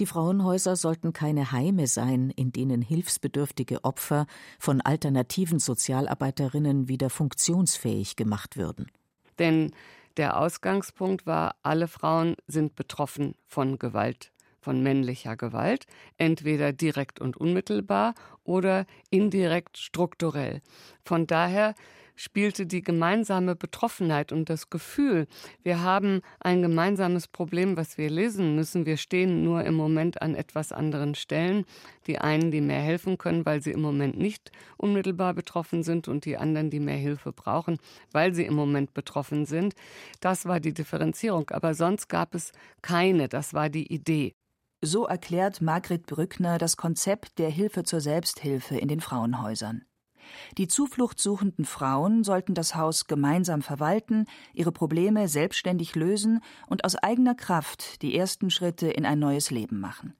Die 0.00 0.06
Frauenhäuser 0.06 0.74
sollten 0.74 1.12
keine 1.12 1.52
Heime 1.52 1.86
sein, 1.86 2.30
in 2.30 2.52
denen 2.52 2.82
hilfsbedürftige 2.82 3.84
Opfer 3.84 4.26
von 4.58 4.80
alternativen 4.80 5.60
Sozialarbeiterinnen 5.60 6.88
wieder 6.88 7.10
funktionsfähig 7.10 8.16
gemacht 8.16 8.56
würden. 8.56 8.90
Denn 9.38 9.72
der 10.16 10.38
Ausgangspunkt 10.38 11.26
war, 11.26 11.56
alle 11.62 11.88
Frauen 11.88 12.36
sind 12.46 12.74
betroffen 12.76 13.34
von 13.46 13.78
Gewalt, 13.78 14.32
von 14.60 14.82
männlicher 14.82 15.36
Gewalt, 15.36 15.86
entweder 16.18 16.72
direkt 16.72 17.20
und 17.20 17.36
unmittelbar 17.36 18.14
oder 18.44 18.86
indirekt 19.10 19.78
strukturell. 19.78 20.60
Von 21.04 21.26
daher 21.26 21.74
spielte 22.16 22.66
die 22.66 22.82
gemeinsame 22.82 23.56
Betroffenheit 23.56 24.32
und 24.32 24.48
das 24.48 24.70
Gefühl, 24.70 25.26
wir 25.62 25.82
haben 25.82 26.20
ein 26.40 26.62
gemeinsames 26.62 27.28
Problem, 27.28 27.76
was 27.76 27.98
wir 27.98 28.10
lesen 28.10 28.54
müssen. 28.54 28.86
Wir 28.86 28.96
stehen 28.96 29.42
nur 29.42 29.64
im 29.64 29.74
Moment 29.74 30.22
an 30.22 30.34
etwas 30.34 30.72
anderen 30.72 31.14
Stellen. 31.14 31.64
Die 32.06 32.18
einen, 32.18 32.50
die 32.50 32.60
mehr 32.60 32.80
helfen 32.80 33.18
können, 33.18 33.44
weil 33.46 33.62
sie 33.62 33.72
im 33.72 33.80
Moment 33.80 34.16
nicht 34.16 34.50
unmittelbar 34.76 35.34
betroffen 35.34 35.82
sind 35.82 36.08
und 36.08 36.24
die 36.24 36.36
anderen, 36.36 36.70
die 36.70 36.80
mehr 36.80 36.96
Hilfe 36.96 37.32
brauchen, 37.32 37.78
weil 38.12 38.34
sie 38.34 38.44
im 38.44 38.54
Moment 38.54 38.94
betroffen 38.94 39.46
sind. 39.46 39.74
Das 40.20 40.46
war 40.46 40.60
die 40.60 40.74
Differenzierung. 40.74 41.50
Aber 41.50 41.74
sonst 41.74 42.08
gab 42.08 42.34
es 42.34 42.52
keine. 42.82 43.28
Das 43.28 43.54
war 43.54 43.68
die 43.68 43.92
Idee. 43.92 44.34
So 44.82 45.06
erklärt 45.06 45.62
Margret 45.62 46.06
Brückner 46.06 46.58
das 46.58 46.76
Konzept 46.76 47.38
der 47.38 47.48
Hilfe 47.48 47.84
zur 47.84 48.00
Selbsthilfe 48.00 48.76
in 48.76 48.88
den 48.88 49.00
Frauenhäusern. 49.00 49.86
Die 50.58 50.68
zufluchtsuchenden 50.68 51.64
Frauen 51.64 52.24
sollten 52.24 52.54
das 52.54 52.74
Haus 52.74 53.06
gemeinsam 53.06 53.62
verwalten, 53.62 54.26
ihre 54.52 54.72
Probleme 54.72 55.28
selbstständig 55.28 55.94
lösen 55.94 56.40
und 56.66 56.84
aus 56.84 56.96
eigener 56.96 57.34
Kraft 57.34 58.02
die 58.02 58.16
ersten 58.16 58.50
Schritte 58.50 58.88
in 58.88 59.06
ein 59.06 59.18
neues 59.18 59.50
Leben 59.50 59.80
machen. 59.80 60.14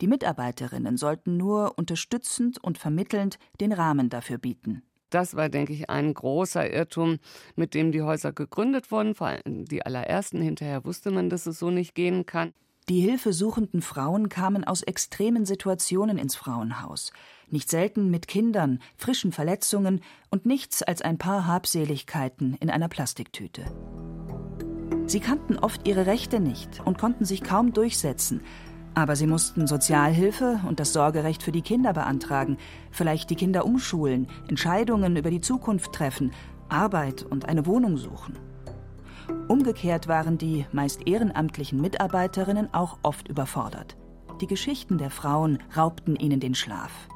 Die 0.00 0.06
Mitarbeiterinnen 0.06 0.96
sollten 0.96 1.36
nur 1.36 1.78
unterstützend 1.78 2.62
und 2.62 2.78
vermittelnd 2.78 3.38
den 3.60 3.72
Rahmen 3.72 4.08
dafür 4.10 4.38
bieten. 4.38 4.82
Das 5.10 5.36
war, 5.36 5.48
denke 5.48 5.72
ich, 5.72 5.88
ein 5.88 6.12
großer 6.12 6.70
Irrtum, 6.70 7.18
mit 7.56 7.74
dem 7.74 7.92
die 7.92 8.02
Häuser 8.02 8.32
gegründet 8.32 8.90
wurden, 8.90 9.14
vor 9.14 9.28
allem 9.28 9.64
die 9.64 9.84
allerersten. 9.84 10.42
Hinterher 10.42 10.84
wusste 10.84 11.10
man, 11.10 11.30
dass 11.30 11.46
es 11.46 11.58
so 11.58 11.70
nicht 11.70 11.94
gehen 11.94 12.26
kann. 12.26 12.52
Die 12.88 13.00
hilfesuchenden 13.00 13.82
Frauen 13.82 14.28
kamen 14.28 14.64
aus 14.64 14.82
extremen 14.82 15.44
Situationen 15.44 16.18
ins 16.18 16.36
Frauenhaus 16.36 17.12
nicht 17.50 17.70
selten 17.70 18.10
mit 18.10 18.28
Kindern, 18.28 18.80
frischen 18.96 19.32
Verletzungen 19.32 20.00
und 20.30 20.46
nichts 20.46 20.82
als 20.82 21.02
ein 21.02 21.18
paar 21.18 21.46
Habseligkeiten 21.46 22.56
in 22.60 22.70
einer 22.70 22.88
Plastiktüte. 22.88 23.64
Sie 25.06 25.20
kannten 25.20 25.58
oft 25.58 25.88
ihre 25.88 26.06
Rechte 26.06 26.40
nicht 26.40 26.80
und 26.84 26.98
konnten 26.98 27.24
sich 27.24 27.42
kaum 27.42 27.72
durchsetzen, 27.72 28.42
aber 28.94 29.16
sie 29.16 29.26
mussten 29.26 29.66
Sozialhilfe 29.66 30.60
und 30.66 30.80
das 30.80 30.92
Sorgerecht 30.92 31.42
für 31.42 31.52
die 31.52 31.62
Kinder 31.62 31.92
beantragen, 31.92 32.58
vielleicht 32.90 33.30
die 33.30 33.36
Kinder 33.36 33.64
umschulen, 33.64 34.28
Entscheidungen 34.48 35.16
über 35.16 35.30
die 35.30 35.40
Zukunft 35.40 35.92
treffen, 35.92 36.32
Arbeit 36.68 37.22
und 37.22 37.48
eine 37.48 37.64
Wohnung 37.64 37.96
suchen. 37.96 38.47
Umgekehrt 39.48 40.08
waren 40.08 40.38
die 40.38 40.66
meist 40.72 41.06
ehrenamtlichen 41.06 41.80
Mitarbeiterinnen 41.80 42.72
auch 42.72 42.98
oft 43.02 43.28
überfordert. 43.28 43.96
Die 44.40 44.46
Geschichten 44.46 44.98
der 44.98 45.10
Frauen 45.10 45.58
raubten 45.76 46.16
ihnen 46.16 46.40
den 46.40 46.54
Schlaf. 46.54 47.08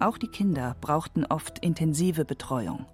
Auch 0.00 0.18
die 0.18 0.28
Kinder 0.28 0.76
brauchten 0.80 1.24
oft 1.24 1.58
intensive 1.58 2.24
Betreuung 2.24 2.86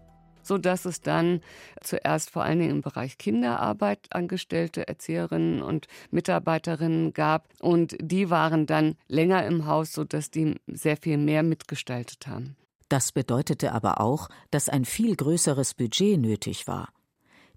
so 0.43 0.59
dass 0.59 0.85
es 0.85 1.00
dann 1.00 1.41
zuerst 1.81 2.31
vor 2.31 2.43
allen 2.43 2.59
Dingen 2.59 2.71
im 2.73 2.81
Bereich 2.83 3.19
Kinderarbeit 3.19 4.09
angestellte 4.11 4.89
Erzieherinnen 4.89 5.62
und 5.62 5.87
Mitarbeiterinnen 6.11 7.12
gab 7.12 7.49
und 7.61 7.97
die 8.00 8.31
waren 8.31 8.67
dann 8.67 8.97
länger 9.07 9.45
im 9.47 9.67
Haus, 9.67 9.93
so 9.93 10.03
dass 10.05 10.31
die 10.31 10.57
sehr 10.67 10.97
viel 10.97 11.19
mehr 11.19 11.43
mitgestaltet 11.43 12.27
haben. 12.27 12.57
Das 12.89 13.12
bedeutete 13.12 13.73
aber 13.73 14.00
auch, 14.00 14.29
dass 14.50 14.69
ein 14.69 14.85
viel 14.85 15.15
größeres 15.15 15.75
Budget 15.75 16.19
nötig 16.19 16.67
war. 16.67 16.89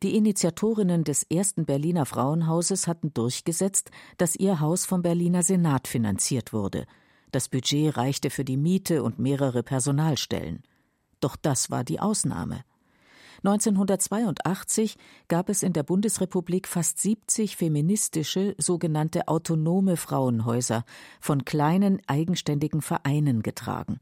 Die 0.04 0.18
Initiatorinnen 0.18 1.06
des 1.06 1.24
ersten 1.24 1.64
Berliner 1.64 2.06
Frauenhauses 2.06 2.88
hatten 2.88 3.14
durchgesetzt, 3.14 3.90
dass 4.18 4.36
ihr 4.36 4.60
Haus 4.60 4.86
vom 4.86 5.02
Berliner 5.02 5.44
Senat 5.44 5.88
finanziert 5.88 6.52
wurde. 6.52 6.86
Das 7.32 7.48
Budget 7.48 7.96
reichte 7.96 8.30
für 8.30 8.44
die 8.44 8.58
Miete 8.58 9.02
und 9.02 9.18
mehrere 9.18 9.64
Personalstellen. 9.64 10.62
Doch 11.22 11.38
das 11.38 11.72
war 11.72 11.86
die 11.86 12.02
Ausnahme. 12.02 12.66
1982 13.46 14.98
gab 15.30 15.48
es 15.48 15.64
in 15.64 15.72
der 15.72 15.84
Bundesrepublik 15.84 16.68
fast 16.68 17.00
70 17.00 17.56
feministische, 17.56 18.56
sogenannte 18.58 19.30
autonome 19.30 19.96
Frauenhäuser, 19.96 20.84
von 21.22 21.46
kleinen, 21.46 22.02
eigenständigen 22.08 22.82
Vereinen 22.82 23.42
getragen. 23.42 24.02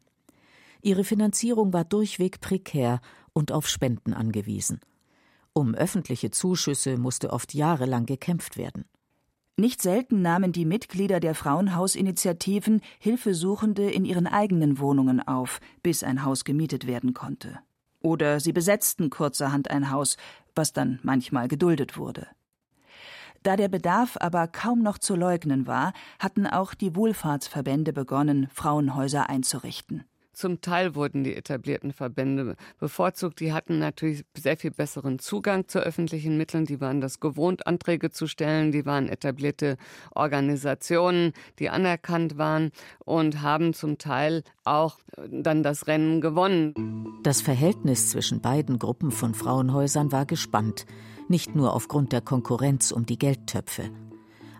Ihre 0.82 1.04
Finanzierung 1.04 1.74
war 1.74 1.86
durchweg 1.86 2.42
prekär 2.42 3.02
und 3.34 3.52
auf 3.52 3.68
Spenden 3.68 4.14
angewiesen. 4.14 4.80
Um 5.54 5.76
öffentliche 5.76 6.32
Zuschüsse 6.32 6.98
musste 6.98 7.34
oft 7.34 7.54
jahrelang 7.54 8.06
gekämpft 8.06 8.58
werden. 8.58 8.86
Nicht 9.58 9.82
selten 9.82 10.22
nahmen 10.22 10.54
die 10.54 10.66
Mitglieder 10.66 11.20
der 11.20 11.36
Frauenhausinitiativen 11.36 12.82
Hilfesuchende 13.00 13.92
in 13.92 14.06
ihren 14.06 14.28
eigenen 14.28 14.80
Wohnungen 14.80 15.22
auf, 15.22 15.60
bis 15.84 16.04
ein 16.04 16.24
Haus 16.24 16.46
gemietet 16.46 16.88
werden 16.88 17.14
konnte. 17.14 17.60
Oder 18.02 18.40
sie 18.40 18.54
besetzten 18.54 19.10
kurzerhand 19.10 19.70
ein 19.70 19.92
Haus, 19.92 20.18
was 20.56 20.74
dann 20.74 21.00
manchmal 21.04 21.48
geduldet 21.48 21.98
wurde. 21.98 22.28
Da 23.44 23.56
der 23.58 23.68
Bedarf 23.68 24.18
aber 24.20 24.48
kaum 24.48 24.82
noch 24.82 25.00
zu 25.00 25.16
leugnen 25.16 25.68
war, 25.68 25.94
hatten 26.20 26.48
auch 26.48 26.74
die 26.74 26.96
Wohlfahrtsverbände 26.96 27.92
begonnen, 27.92 28.48
Frauenhäuser 28.54 29.30
einzurichten. 29.30 30.06
Zum 30.34 30.62
Teil 30.62 30.96
wurden 30.96 31.24
die 31.24 31.36
etablierten 31.36 31.92
Verbände 31.92 32.56
bevorzugt. 32.80 33.40
Die 33.40 33.54
hatten 33.54 33.80
natürlich 33.80 34.24
sehr 34.38 34.58
viel 34.58 34.72
besseren 34.72 35.20
Zugang 35.20 35.68
zu 35.68 35.80
öffentlichen 35.80 36.38
Mitteln. 36.38 36.66
Die 36.66 36.80
waren 36.80 37.02
das 37.02 37.20
gewohnt, 37.20 37.68
Anträge 37.68 38.12
zu 38.12 38.28
stellen. 38.28 38.72
Die 38.72 38.86
waren 38.86 39.10
etablierte 39.10 39.78
Organisationen, 40.16 41.34
die 41.60 41.70
anerkannt 41.70 42.38
waren 42.38 42.72
und 43.00 43.42
haben 43.42 43.74
zum 43.74 43.98
Teil 43.98 44.44
auch 44.64 45.00
dann 45.30 45.64
das 45.64 45.88
Rennen 45.88 46.22
gewonnen. 46.22 46.74
Das 47.24 47.42
Verhältnis 47.42 48.10
zwischen 48.10 48.42
beiden 48.42 48.80
Gruppen 48.80 49.12
von 49.12 49.34
Frauenhäusern 49.34 50.12
war 50.12 50.26
gespannt. 50.26 50.86
Nicht 51.28 51.56
nur 51.56 51.74
aufgrund 51.74 52.14
der 52.14 52.22
Konkurrenz 52.22 52.92
um 52.92 53.06
die 53.06 53.20
Geldtöpfe. 53.20 53.90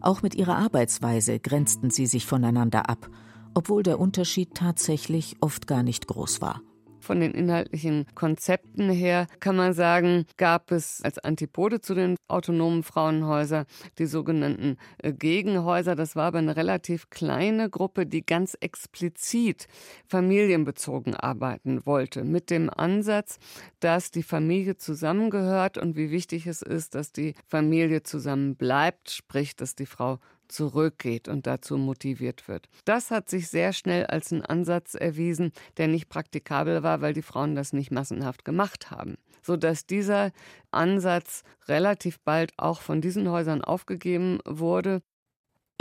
Auch 0.02 0.22
mit 0.22 0.36
ihrer 0.36 0.58
Arbeitsweise 0.58 1.40
grenzten 1.40 1.92
sie 1.92 2.08
sich 2.08 2.26
voneinander 2.26 2.90
ab 2.90 3.10
obwohl 3.54 3.84
der 3.84 4.00
Unterschied 4.00 4.56
tatsächlich 4.56 5.38
oft 5.42 5.68
gar 5.68 5.84
nicht 5.84 6.08
groß 6.08 6.42
war. 6.42 6.62
Von 7.02 7.20
den 7.20 7.32
inhaltlichen 7.32 8.06
Konzepten 8.14 8.90
her 8.92 9.26
kann 9.40 9.56
man 9.56 9.74
sagen, 9.74 10.26
gab 10.38 10.72
es 10.72 11.02
als 11.04 11.18
Antipode 11.18 11.82
zu 11.82 11.96
den 11.96 12.16
autonomen 12.28 12.84
Frauenhäusern 12.84 13.66
die 13.98 14.06
sogenannten 14.06 14.78
äh, 15.00 15.12
Gegenhäuser. 15.12 15.96
Das 15.96 16.16
war 16.16 16.26
aber 16.26 16.38
eine 16.38 16.56
relativ 16.56 17.10
kleine 17.10 17.72
Gruppe, 17.72 18.06
die 18.06 18.24
ganz 18.24 18.56
explizit 18.60 19.68
familienbezogen 20.08 21.16
arbeiten 21.16 21.86
wollte, 21.88 22.24
mit 22.24 22.52
dem 22.52 22.70
Ansatz, 22.70 23.40
dass 23.80 24.12
die 24.12 24.24
Familie 24.24 24.78
zusammengehört 24.78 25.80
und 25.80 25.96
wie 25.96 26.12
wichtig 26.12 26.46
es 26.46 26.62
ist, 26.62 26.94
dass 26.94 27.12
die 27.12 27.34
Familie 27.48 28.04
zusammen 28.04 28.56
bleibt, 28.56 29.10
sprich, 29.10 29.56
dass 29.56 29.76
die 29.76 29.88
Frau 29.88 30.20
zurückgeht 30.52 31.28
und 31.28 31.48
dazu 31.48 31.78
motiviert 31.78 32.48
wird. 32.48 32.70
Das 32.86 33.12
hat 33.12 33.30
sich 33.30 33.48
sehr 33.48 33.74
schnell 33.74 34.06
als 34.06 34.32
ein 34.32 34.46
Ansatz 34.46 34.94
erwiesen, 34.94 35.52
der 35.78 35.88
nicht 35.88 36.10
praktikabel 36.10 36.84
war, 36.84 37.02
weil 37.02 37.14
die 37.14 37.22
Frauen 37.22 37.56
das 37.56 37.74
nicht 37.74 37.92
massenhaft 37.92 38.46
gemacht 38.46 38.92
haben, 38.92 39.18
sodass 39.42 39.86
dieser 39.86 40.32
Ansatz 40.70 41.44
relativ 41.68 42.20
bald 42.20 42.54
auch 42.58 42.82
von 42.82 43.02
diesen 43.02 43.30
Häusern 43.30 43.64
aufgegeben 43.64 44.40
wurde. 44.46 45.02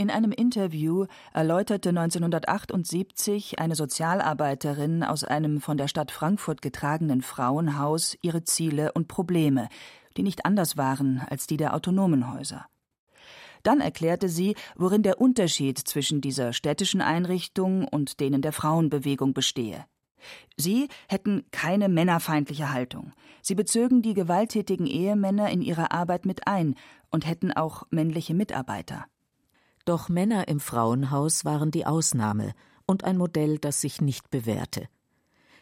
In 0.01 0.11
einem 0.11 0.33
Interview 0.33 1.05
erläuterte 1.35 1.91
1978 1.91 3.59
eine 3.59 3.75
Sozialarbeiterin 3.75 5.05
aus 5.05 5.25
einem 5.25 5.61
von 5.61 5.77
der 5.77 5.89
Stadt 5.89 6.11
Frankfurt 6.11 6.63
getragenen 6.63 7.21
Frauenhaus 7.21 8.17
ihre 8.23 8.43
Ziele 8.43 8.93
und 8.93 9.09
Probleme, 9.09 9.69
die 10.17 10.23
nicht 10.23 10.47
anders 10.47 10.79
waren 10.79 11.21
als 11.29 11.47
die 11.47 11.59
der 11.59 11.75
autonomen 11.75 12.33
Häuser. 12.33 12.65
Dann 13.63 13.81
erklärte 13.81 14.29
sie, 14.29 14.55
worin 14.77 15.03
der 15.03 15.21
Unterschied 15.21 15.79
zwischen 15.79 16.21
dieser 16.21 16.53
städtischen 16.53 17.01
Einrichtung 17.01 17.87
und 17.87 18.21
denen 18.21 18.43
der 18.43 18.53
Frauenbewegung 18.53 19.35
bestehe. 19.35 19.85
Sie 20.57 20.89
hätten 21.09 21.45
keine 21.51 21.89
männerfeindliche 21.89 22.73
Haltung. 22.73 23.13
Sie 23.43 23.55
bezögen 23.55 24.03
die 24.03 24.15
gewalttätigen 24.15 24.87
Ehemänner 24.87 25.51
in 25.51 25.63
ihre 25.63 25.93
Arbeit 25.93 26.27
mit 26.27 26.47
ein 26.47 26.75
und 27.11 27.27
hätten 27.27 27.53
auch 27.53 27.85
männliche 27.91 28.35
Mitarbeiter. 28.35 29.07
Doch 29.85 30.09
Männer 30.09 30.49
im 30.49 30.61
Frauenhaus 30.61 31.45
waren 31.45 31.71
die 31.71 31.87
Ausnahme 31.87 32.53
und 32.87 33.05
ein 33.05 33.17
Modell, 33.17 33.59
das 33.59 33.81
sich 33.81 34.01
nicht 34.01 34.31
bewährte. 34.31 34.89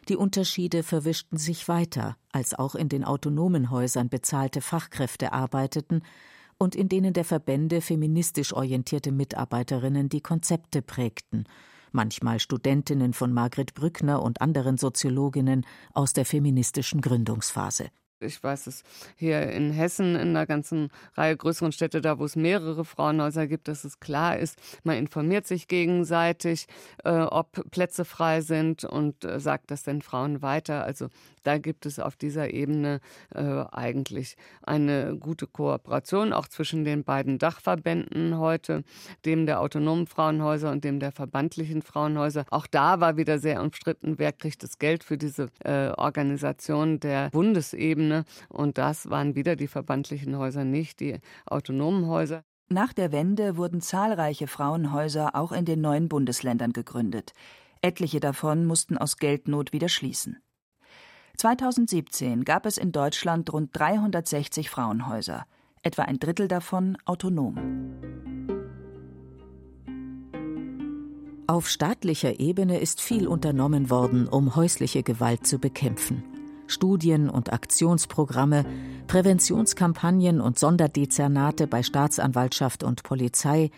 Die 0.09 0.17
Unterschiede 0.17 0.83
verwischten 0.83 1.37
sich 1.37 1.69
weiter, 1.69 2.17
als 2.33 2.55
auch 2.55 2.75
in 2.75 2.89
den 2.89 3.05
autonomen 3.05 3.71
Häusern 3.71 4.09
bezahlte 4.09 4.61
Fachkräfte 4.61 5.33
arbeiteten, 5.33 6.03
und 6.59 6.75
in 6.75 6.89
denen 6.89 7.13
der 7.13 7.25
Verbände 7.25 7.81
feministisch 7.81 8.53
orientierte 8.53 9.13
Mitarbeiterinnen 9.13 10.09
die 10.09 10.21
Konzepte 10.21 10.83
prägten, 10.83 11.45
manchmal 11.93 12.41
Studentinnen 12.41 13.13
von 13.13 13.33
Margret 13.33 13.75
Brückner 13.75 14.23
und 14.23 14.41
anderen 14.41 14.77
Soziologinnen 14.77 15.65
aus 15.95 16.13
der 16.13 16.25
feministischen 16.25 17.01
Gründungsphase. 17.01 17.91
Ich 18.21 18.43
weiß 18.43 18.67
es 18.67 18.83
hier 19.15 19.49
in 19.53 19.71
Hessen, 19.71 20.17
in 20.17 20.31
einer 20.31 20.45
ganzen 20.45 20.91
Reihe 21.15 21.37
größeren 21.37 21.71
Städte, 21.71 22.01
da 22.01 22.19
wo 22.19 22.25
es 22.25 22.35
mehrere 22.35 22.85
Frauenhäuser 22.85 23.47
gibt, 23.47 23.69
dass 23.69 23.85
es 23.85 24.01
klar 24.01 24.37
ist, 24.39 24.59
man 24.83 24.97
informiert 24.97 25.47
sich 25.47 25.69
gegenseitig, 25.69 26.67
äh, 27.05 27.11
ob 27.11 27.71
Plätze 27.71 28.05
frei 28.05 28.41
sind 28.41 28.83
und 28.83 29.25
äh, 29.25 29.39
sagt 29.39 29.71
das 29.71 29.85
den 29.85 30.03
Frauen 30.03 30.43
weiter. 30.43 30.83
Also 30.83 31.09
da 31.49 31.57
gibt 31.57 31.87
es 31.87 31.99
auf 31.99 32.15
dieser 32.15 32.53
Ebene 32.53 33.01
äh, 33.35 33.65
eigentlich 33.73 34.37
eine 34.63 35.17
gute 35.17 35.47
Kooperation, 35.47 36.35
auch 36.35 36.47
zwischen 36.47 36.85
den 36.85 37.05
beiden 37.05 37.39
Dachverbänden 37.39 38.37
heute, 38.37 38.85
dem 39.25 39.47
der 39.47 39.63
autonomen 39.63 40.07
Frauenhäuser 40.07 40.71
und 40.71 40.85
dem 40.85 41.01
der 41.01 41.11
verbandlichen 41.11 41.81
Frauenhäuser. 41.81 42.45
Auch 42.51 42.67
da 42.67 43.01
war 43.01 43.17
wieder 43.17 43.39
sehr 43.39 43.63
umstritten, 43.63 44.19
wer 44.19 44.33
kriegt 44.33 44.63
das 44.63 44.79
Geld 44.79 45.05
für 45.05 45.17
diese 45.17 45.49
äh, 45.65 45.89
Organisation 45.97 47.01
der 47.01 47.31
Bundesebene. 47.31 48.27
Und 48.51 48.77
das 48.77 49.09
waren 49.09 49.35
wieder 49.35 49.57
die 49.57 49.69
verbandlichen 49.69 50.37
Häuser, 50.37 50.65
nicht 50.65 51.01
die 51.01 51.17
autonomen 51.47 52.09
Häuser. 52.09 52.43
Nach 52.69 52.93
der 52.93 53.11
Wende 53.11 53.57
wurden 53.57 53.81
zahlreiche 53.81 54.49
Frauenhäuser 54.49 55.35
auch 55.35 55.53
in 55.53 55.65
den 55.65 55.81
neuen 55.81 56.11
Bundesländern 56.11 56.75
gegründet. 56.75 57.33
Etliche 57.81 58.21
davon 58.21 58.67
mussten 58.67 58.99
aus 58.99 59.17
Geldnot 59.17 59.73
wieder 59.73 59.89
schließen. 59.89 60.43
2017 61.37 62.45
gab 62.45 62.67
es 62.67 62.79
in 62.79 62.93
Deutschland 62.93 63.53
rund 63.53 63.71
360 63.73 64.71
Frauenhäuser, 64.71 65.45
etwa 65.83 66.03
ein 66.03 66.19
Drittel 66.19 66.49
davon 66.49 66.97
autonom. 67.05 67.57
Auf 71.47 71.69
staatlicher 71.69 72.41
Ebene 72.41 72.79
ist 72.79 73.01
viel 73.01 73.27
unternommen 73.27 73.89
worden, 73.89 74.29
um 74.29 74.55
häusliche 74.55 75.03
Gewalt 75.03 75.47
zu 75.47 75.59
bekämpfen. 75.59 76.23
Studien 76.67 77.31
und 77.31 77.53
Aktionsprogramme, 77.53 78.67
Präventionskampagnen 79.07 80.43
und 80.43 80.59
Sonderdezernate 80.59 81.67
bei 81.67 81.83
Staatsanwaltschaft 81.83 82.85
und 82.85 83.03
Polizei, 83.03 83.71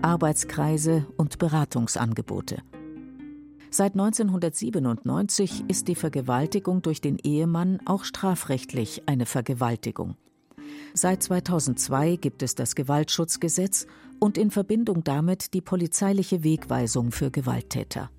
Arbeitskreise 0.00 1.06
und 1.16 1.38
Beratungsangebote. 1.38 2.62
Seit 3.70 3.92
1997 3.92 5.64
ist 5.68 5.88
die 5.88 5.94
Vergewaltigung 5.94 6.82
durch 6.82 7.00
den 7.00 7.18
Ehemann 7.18 7.80
auch 7.84 8.04
strafrechtlich 8.04 9.02
eine 9.06 9.26
Vergewaltigung. 9.26 10.16
Seit 10.94 11.22
2002 11.22 12.16
gibt 12.16 12.42
es 12.42 12.54
das 12.54 12.74
Gewaltschutzgesetz 12.74 13.86
und 14.18 14.38
in 14.38 14.50
Verbindung 14.50 15.04
damit 15.04 15.52
die 15.52 15.60
polizeiliche 15.60 16.42
Wegweisung 16.42 17.12
für 17.12 17.30
Gewalttäter. 17.30 18.10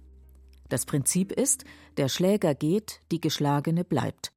Das 0.69 0.86
Prinzip 0.86 1.31
ist, 1.31 1.63
der 1.95 2.10
Schläger 2.10 2.53
geht, 2.53 3.01
die 3.12 3.21
Geschlagene 3.21 3.83
bleibt. 3.83 4.33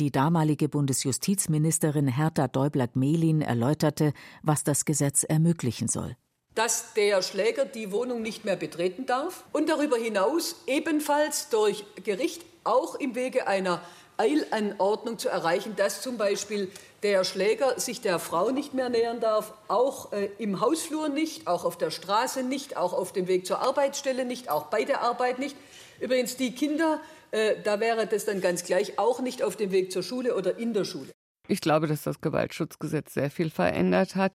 Die 0.00 0.10
damalige 0.10 0.68
Bundesjustizministerin 0.68 2.08
Hertha 2.08 2.48
Däubler-Gmelin 2.48 3.42
erläuterte, 3.42 4.12
was 4.42 4.64
das 4.64 4.84
Gesetz 4.84 5.24
ermöglichen 5.24 5.88
soll 5.88 6.16
dass 6.58 6.92
der 6.94 7.22
Schläger 7.22 7.64
die 7.64 7.92
Wohnung 7.92 8.20
nicht 8.20 8.44
mehr 8.44 8.56
betreten 8.56 9.06
darf 9.06 9.44
und 9.52 9.68
darüber 9.68 9.96
hinaus 9.96 10.56
ebenfalls 10.66 11.50
durch 11.50 11.84
Gericht 12.02 12.44
auch 12.64 12.96
im 12.96 13.14
Wege 13.14 13.46
einer 13.46 13.80
Eilanordnung 14.16 15.20
zu 15.20 15.28
erreichen, 15.28 15.76
dass 15.76 16.02
zum 16.02 16.18
Beispiel 16.18 16.68
der 17.04 17.22
Schläger 17.22 17.78
sich 17.78 18.00
der 18.00 18.18
Frau 18.18 18.50
nicht 18.50 18.74
mehr 18.74 18.88
nähern 18.88 19.20
darf, 19.20 19.54
auch 19.68 20.12
äh, 20.12 20.30
im 20.38 20.60
Hausflur 20.60 21.08
nicht, 21.08 21.46
auch 21.46 21.64
auf 21.64 21.78
der 21.78 21.92
Straße 21.92 22.42
nicht, 22.42 22.76
auch 22.76 22.92
auf 22.92 23.12
dem 23.12 23.28
Weg 23.28 23.46
zur 23.46 23.60
Arbeitsstelle 23.60 24.24
nicht, 24.24 24.50
auch 24.50 24.64
bei 24.64 24.82
der 24.82 25.02
Arbeit 25.02 25.38
nicht. 25.38 25.56
Übrigens, 26.00 26.36
die 26.36 26.56
Kinder, 26.56 27.00
äh, 27.30 27.54
da 27.62 27.78
wäre 27.78 28.08
das 28.08 28.24
dann 28.24 28.40
ganz 28.40 28.64
gleich, 28.64 28.98
auch 28.98 29.20
nicht 29.20 29.44
auf 29.44 29.54
dem 29.54 29.70
Weg 29.70 29.92
zur 29.92 30.02
Schule 30.02 30.34
oder 30.34 30.58
in 30.58 30.74
der 30.74 30.84
Schule. 30.84 31.12
Ich 31.46 31.60
glaube, 31.60 31.86
dass 31.86 32.02
das 32.02 32.20
Gewaltschutzgesetz 32.20 33.14
sehr 33.14 33.30
viel 33.30 33.50
verändert 33.50 34.16
hat. 34.16 34.32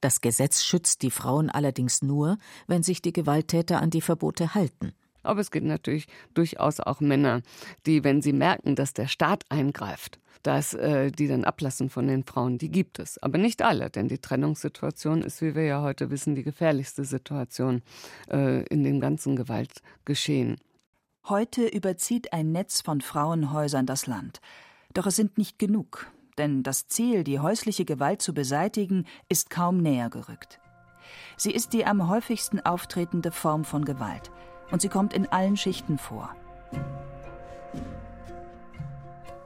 Das 0.00 0.20
Gesetz 0.20 0.64
schützt 0.64 1.02
die 1.02 1.10
Frauen 1.10 1.50
allerdings 1.50 2.02
nur, 2.02 2.38
wenn 2.66 2.82
sich 2.82 3.02
die 3.02 3.12
Gewalttäter 3.12 3.80
an 3.80 3.90
die 3.90 4.00
Verbote 4.00 4.54
halten. 4.54 4.92
Aber 5.22 5.40
es 5.40 5.50
gibt 5.50 5.66
natürlich 5.66 6.06
durchaus 6.32 6.80
auch 6.80 7.00
Männer, 7.00 7.42
die, 7.84 8.04
wenn 8.04 8.22
sie 8.22 8.32
merken, 8.32 8.74
dass 8.74 8.94
der 8.94 9.06
Staat 9.06 9.44
eingreift, 9.50 10.18
dass 10.42 10.72
äh, 10.72 11.10
die 11.10 11.28
dann 11.28 11.44
ablassen 11.44 11.90
von 11.90 12.06
den 12.06 12.24
Frauen, 12.24 12.56
die 12.56 12.70
gibt 12.70 12.98
es. 12.98 13.18
Aber 13.18 13.36
nicht 13.36 13.60
alle, 13.60 13.90
denn 13.90 14.08
die 14.08 14.18
Trennungssituation 14.18 15.20
ist, 15.22 15.42
wie 15.42 15.54
wir 15.54 15.64
ja 15.64 15.82
heute 15.82 16.10
wissen, 16.10 16.34
die 16.34 16.42
gefährlichste 16.42 17.04
Situation 17.04 17.82
äh, 18.30 18.62
in 18.68 18.82
dem 18.82 19.00
ganzen 19.00 19.36
Gewaltgeschehen. 19.36 20.56
Heute 21.28 21.66
überzieht 21.66 22.32
ein 22.32 22.52
Netz 22.52 22.80
von 22.80 23.02
Frauenhäusern 23.02 23.84
das 23.84 24.06
Land. 24.06 24.40
Doch 24.94 25.06
es 25.06 25.16
sind 25.16 25.36
nicht 25.36 25.58
genug, 25.58 26.10
denn 26.40 26.62
das 26.62 26.88
Ziel, 26.88 27.22
die 27.22 27.38
häusliche 27.38 27.84
Gewalt 27.84 28.22
zu 28.22 28.32
beseitigen, 28.32 29.04
ist 29.28 29.50
kaum 29.50 29.76
näher 29.76 30.08
gerückt. 30.08 30.58
Sie 31.36 31.52
ist 31.52 31.74
die 31.74 31.84
am 31.84 32.08
häufigsten 32.08 32.60
auftretende 32.60 33.30
Form 33.30 33.64
von 33.64 33.84
Gewalt 33.84 34.30
und 34.70 34.80
sie 34.80 34.88
kommt 34.88 35.12
in 35.12 35.26
allen 35.26 35.58
Schichten 35.58 35.98
vor. 35.98 36.34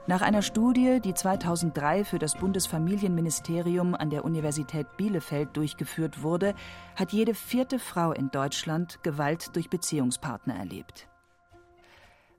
Nach 0.06 0.20
einer 0.20 0.42
Studie, 0.42 1.00
die 1.02 1.14
2003 1.14 2.04
für 2.04 2.18
das 2.18 2.36
Bundesfamilienministerium 2.36 3.94
an 3.94 4.10
der 4.10 4.24
Universität 4.24 4.86
Bielefeld 4.96 5.56
durchgeführt 5.56 6.22
wurde, 6.22 6.54
hat 6.94 7.12
jede 7.12 7.34
vierte 7.34 7.78
Frau 7.78 8.12
in 8.12 8.30
Deutschland 8.30 9.02
Gewalt 9.02 9.56
durch 9.56 9.68
Beziehungspartner 9.68 10.54
erlebt. 10.54 11.08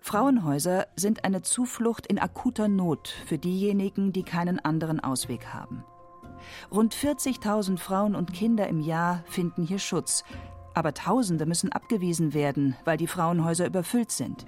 Frauenhäuser 0.05 0.85
sind 0.95 1.25
eine 1.25 1.41
Zuflucht 1.41 2.05
in 2.05 2.19
akuter 2.19 2.67
Not 2.67 3.07
für 3.25 3.39
diejenigen, 3.39 4.13
die 4.13 4.21
keinen 4.21 4.59
anderen 4.59 4.99
Ausweg 4.99 5.47
haben. 5.47 5.83
Rund 6.71 6.93
40.000 6.93 7.79
Frauen 7.79 8.13
und 8.13 8.31
Kinder 8.31 8.67
im 8.67 8.81
Jahr 8.81 9.23
finden 9.25 9.63
hier 9.63 9.79
Schutz, 9.79 10.23
aber 10.75 10.93
Tausende 10.93 11.47
müssen 11.47 11.71
abgewiesen 11.71 12.35
werden, 12.35 12.75
weil 12.85 12.97
die 12.97 13.07
Frauenhäuser 13.07 13.65
überfüllt 13.65 14.11
sind. 14.11 14.45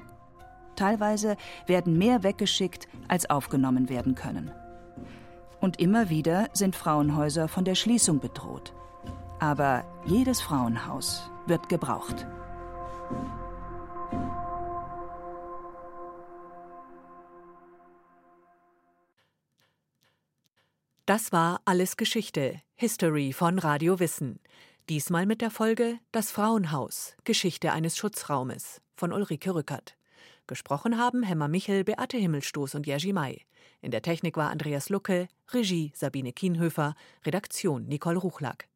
Teilweise 0.75 1.37
werden 1.65 1.97
mehr 1.97 2.21
weggeschickt, 2.21 2.87
als 3.07 3.27
aufgenommen 3.27 3.89
werden 3.89 4.13
können. 4.13 4.51
Und 5.59 5.79
immer 5.79 6.11
wieder 6.11 6.49
sind 6.53 6.75
Frauenhäuser 6.75 7.47
von 7.47 7.65
der 7.65 7.73
Schließung 7.73 8.19
bedroht. 8.19 8.73
Aber 9.39 9.85
jedes 10.05 10.39
Frauenhaus 10.39 11.31
wird 11.47 11.67
gebraucht. 11.67 12.27
Das 21.07 21.31
war 21.31 21.61
Alles 21.63 21.95
Geschichte, 21.95 22.61
History 22.75 23.31
von 23.31 23.59
Radio 23.59 24.01
Wissen. 24.01 24.41
Diesmal 24.89 25.25
mit 25.25 25.39
der 25.39 25.51
Folge 25.51 25.99
Das 26.11 26.31
Frauenhaus, 26.31 27.15
Geschichte 27.23 27.71
eines 27.71 27.95
Schutzraumes 27.95 28.81
von 28.93 29.13
Ulrike 29.13 29.55
Rückert. 29.55 29.95
Gesprochen 30.47 30.97
haben 30.97 31.23
Hemmer 31.23 31.47
Michel, 31.47 31.85
Beate 31.85 32.17
Himmelstoß 32.17 32.75
und 32.75 32.85
Jerzy 32.85 33.13
May. 33.13 33.45
In 33.79 33.91
der 33.91 34.01
Technik 34.01 34.35
war 34.35 34.49
Andreas 34.49 34.89
Lucke, 34.89 35.29
Regie 35.53 35.93
Sabine 35.95 36.33
Kienhöfer, 36.33 36.93
Redaktion 37.25 37.85
Nicole 37.85 38.19
Ruchlack. 38.19 38.67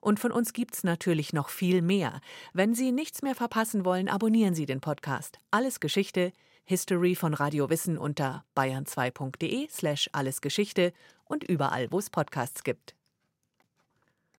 Und 0.00 0.18
von 0.18 0.32
uns 0.32 0.52
gibt's 0.52 0.82
natürlich 0.82 1.32
noch 1.32 1.48
viel 1.48 1.80
mehr. 1.80 2.20
Wenn 2.52 2.74
Sie 2.74 2.90
nichts 2.90 3.22
mehr 3.22 3.36
verpassen 3.36 3.84
wollen, 3.84 4.08
abonnieren 4.08 4.54
Sie 4.56 4.66
den 4.66 4.80
Podcast. 4.80 5.38
Alles 5.52 5.78
Geschichte, 5.78 6.32
History 6.70 7.14
von 7.14 7.32
Radio 7.32 7.70
Wissen 7.70 7.96
unter 7.96 8.44
bayern2.de 8.54 9.68
slash 9.70 10.10
allesgeschichte 10.12 10.92
und 11.24 11.42
überall, 11.42 11.90
wo 11.90 11.98
es 11.98 12.10
Podcasts 12.10 12.62
gibt. 12.62 12.97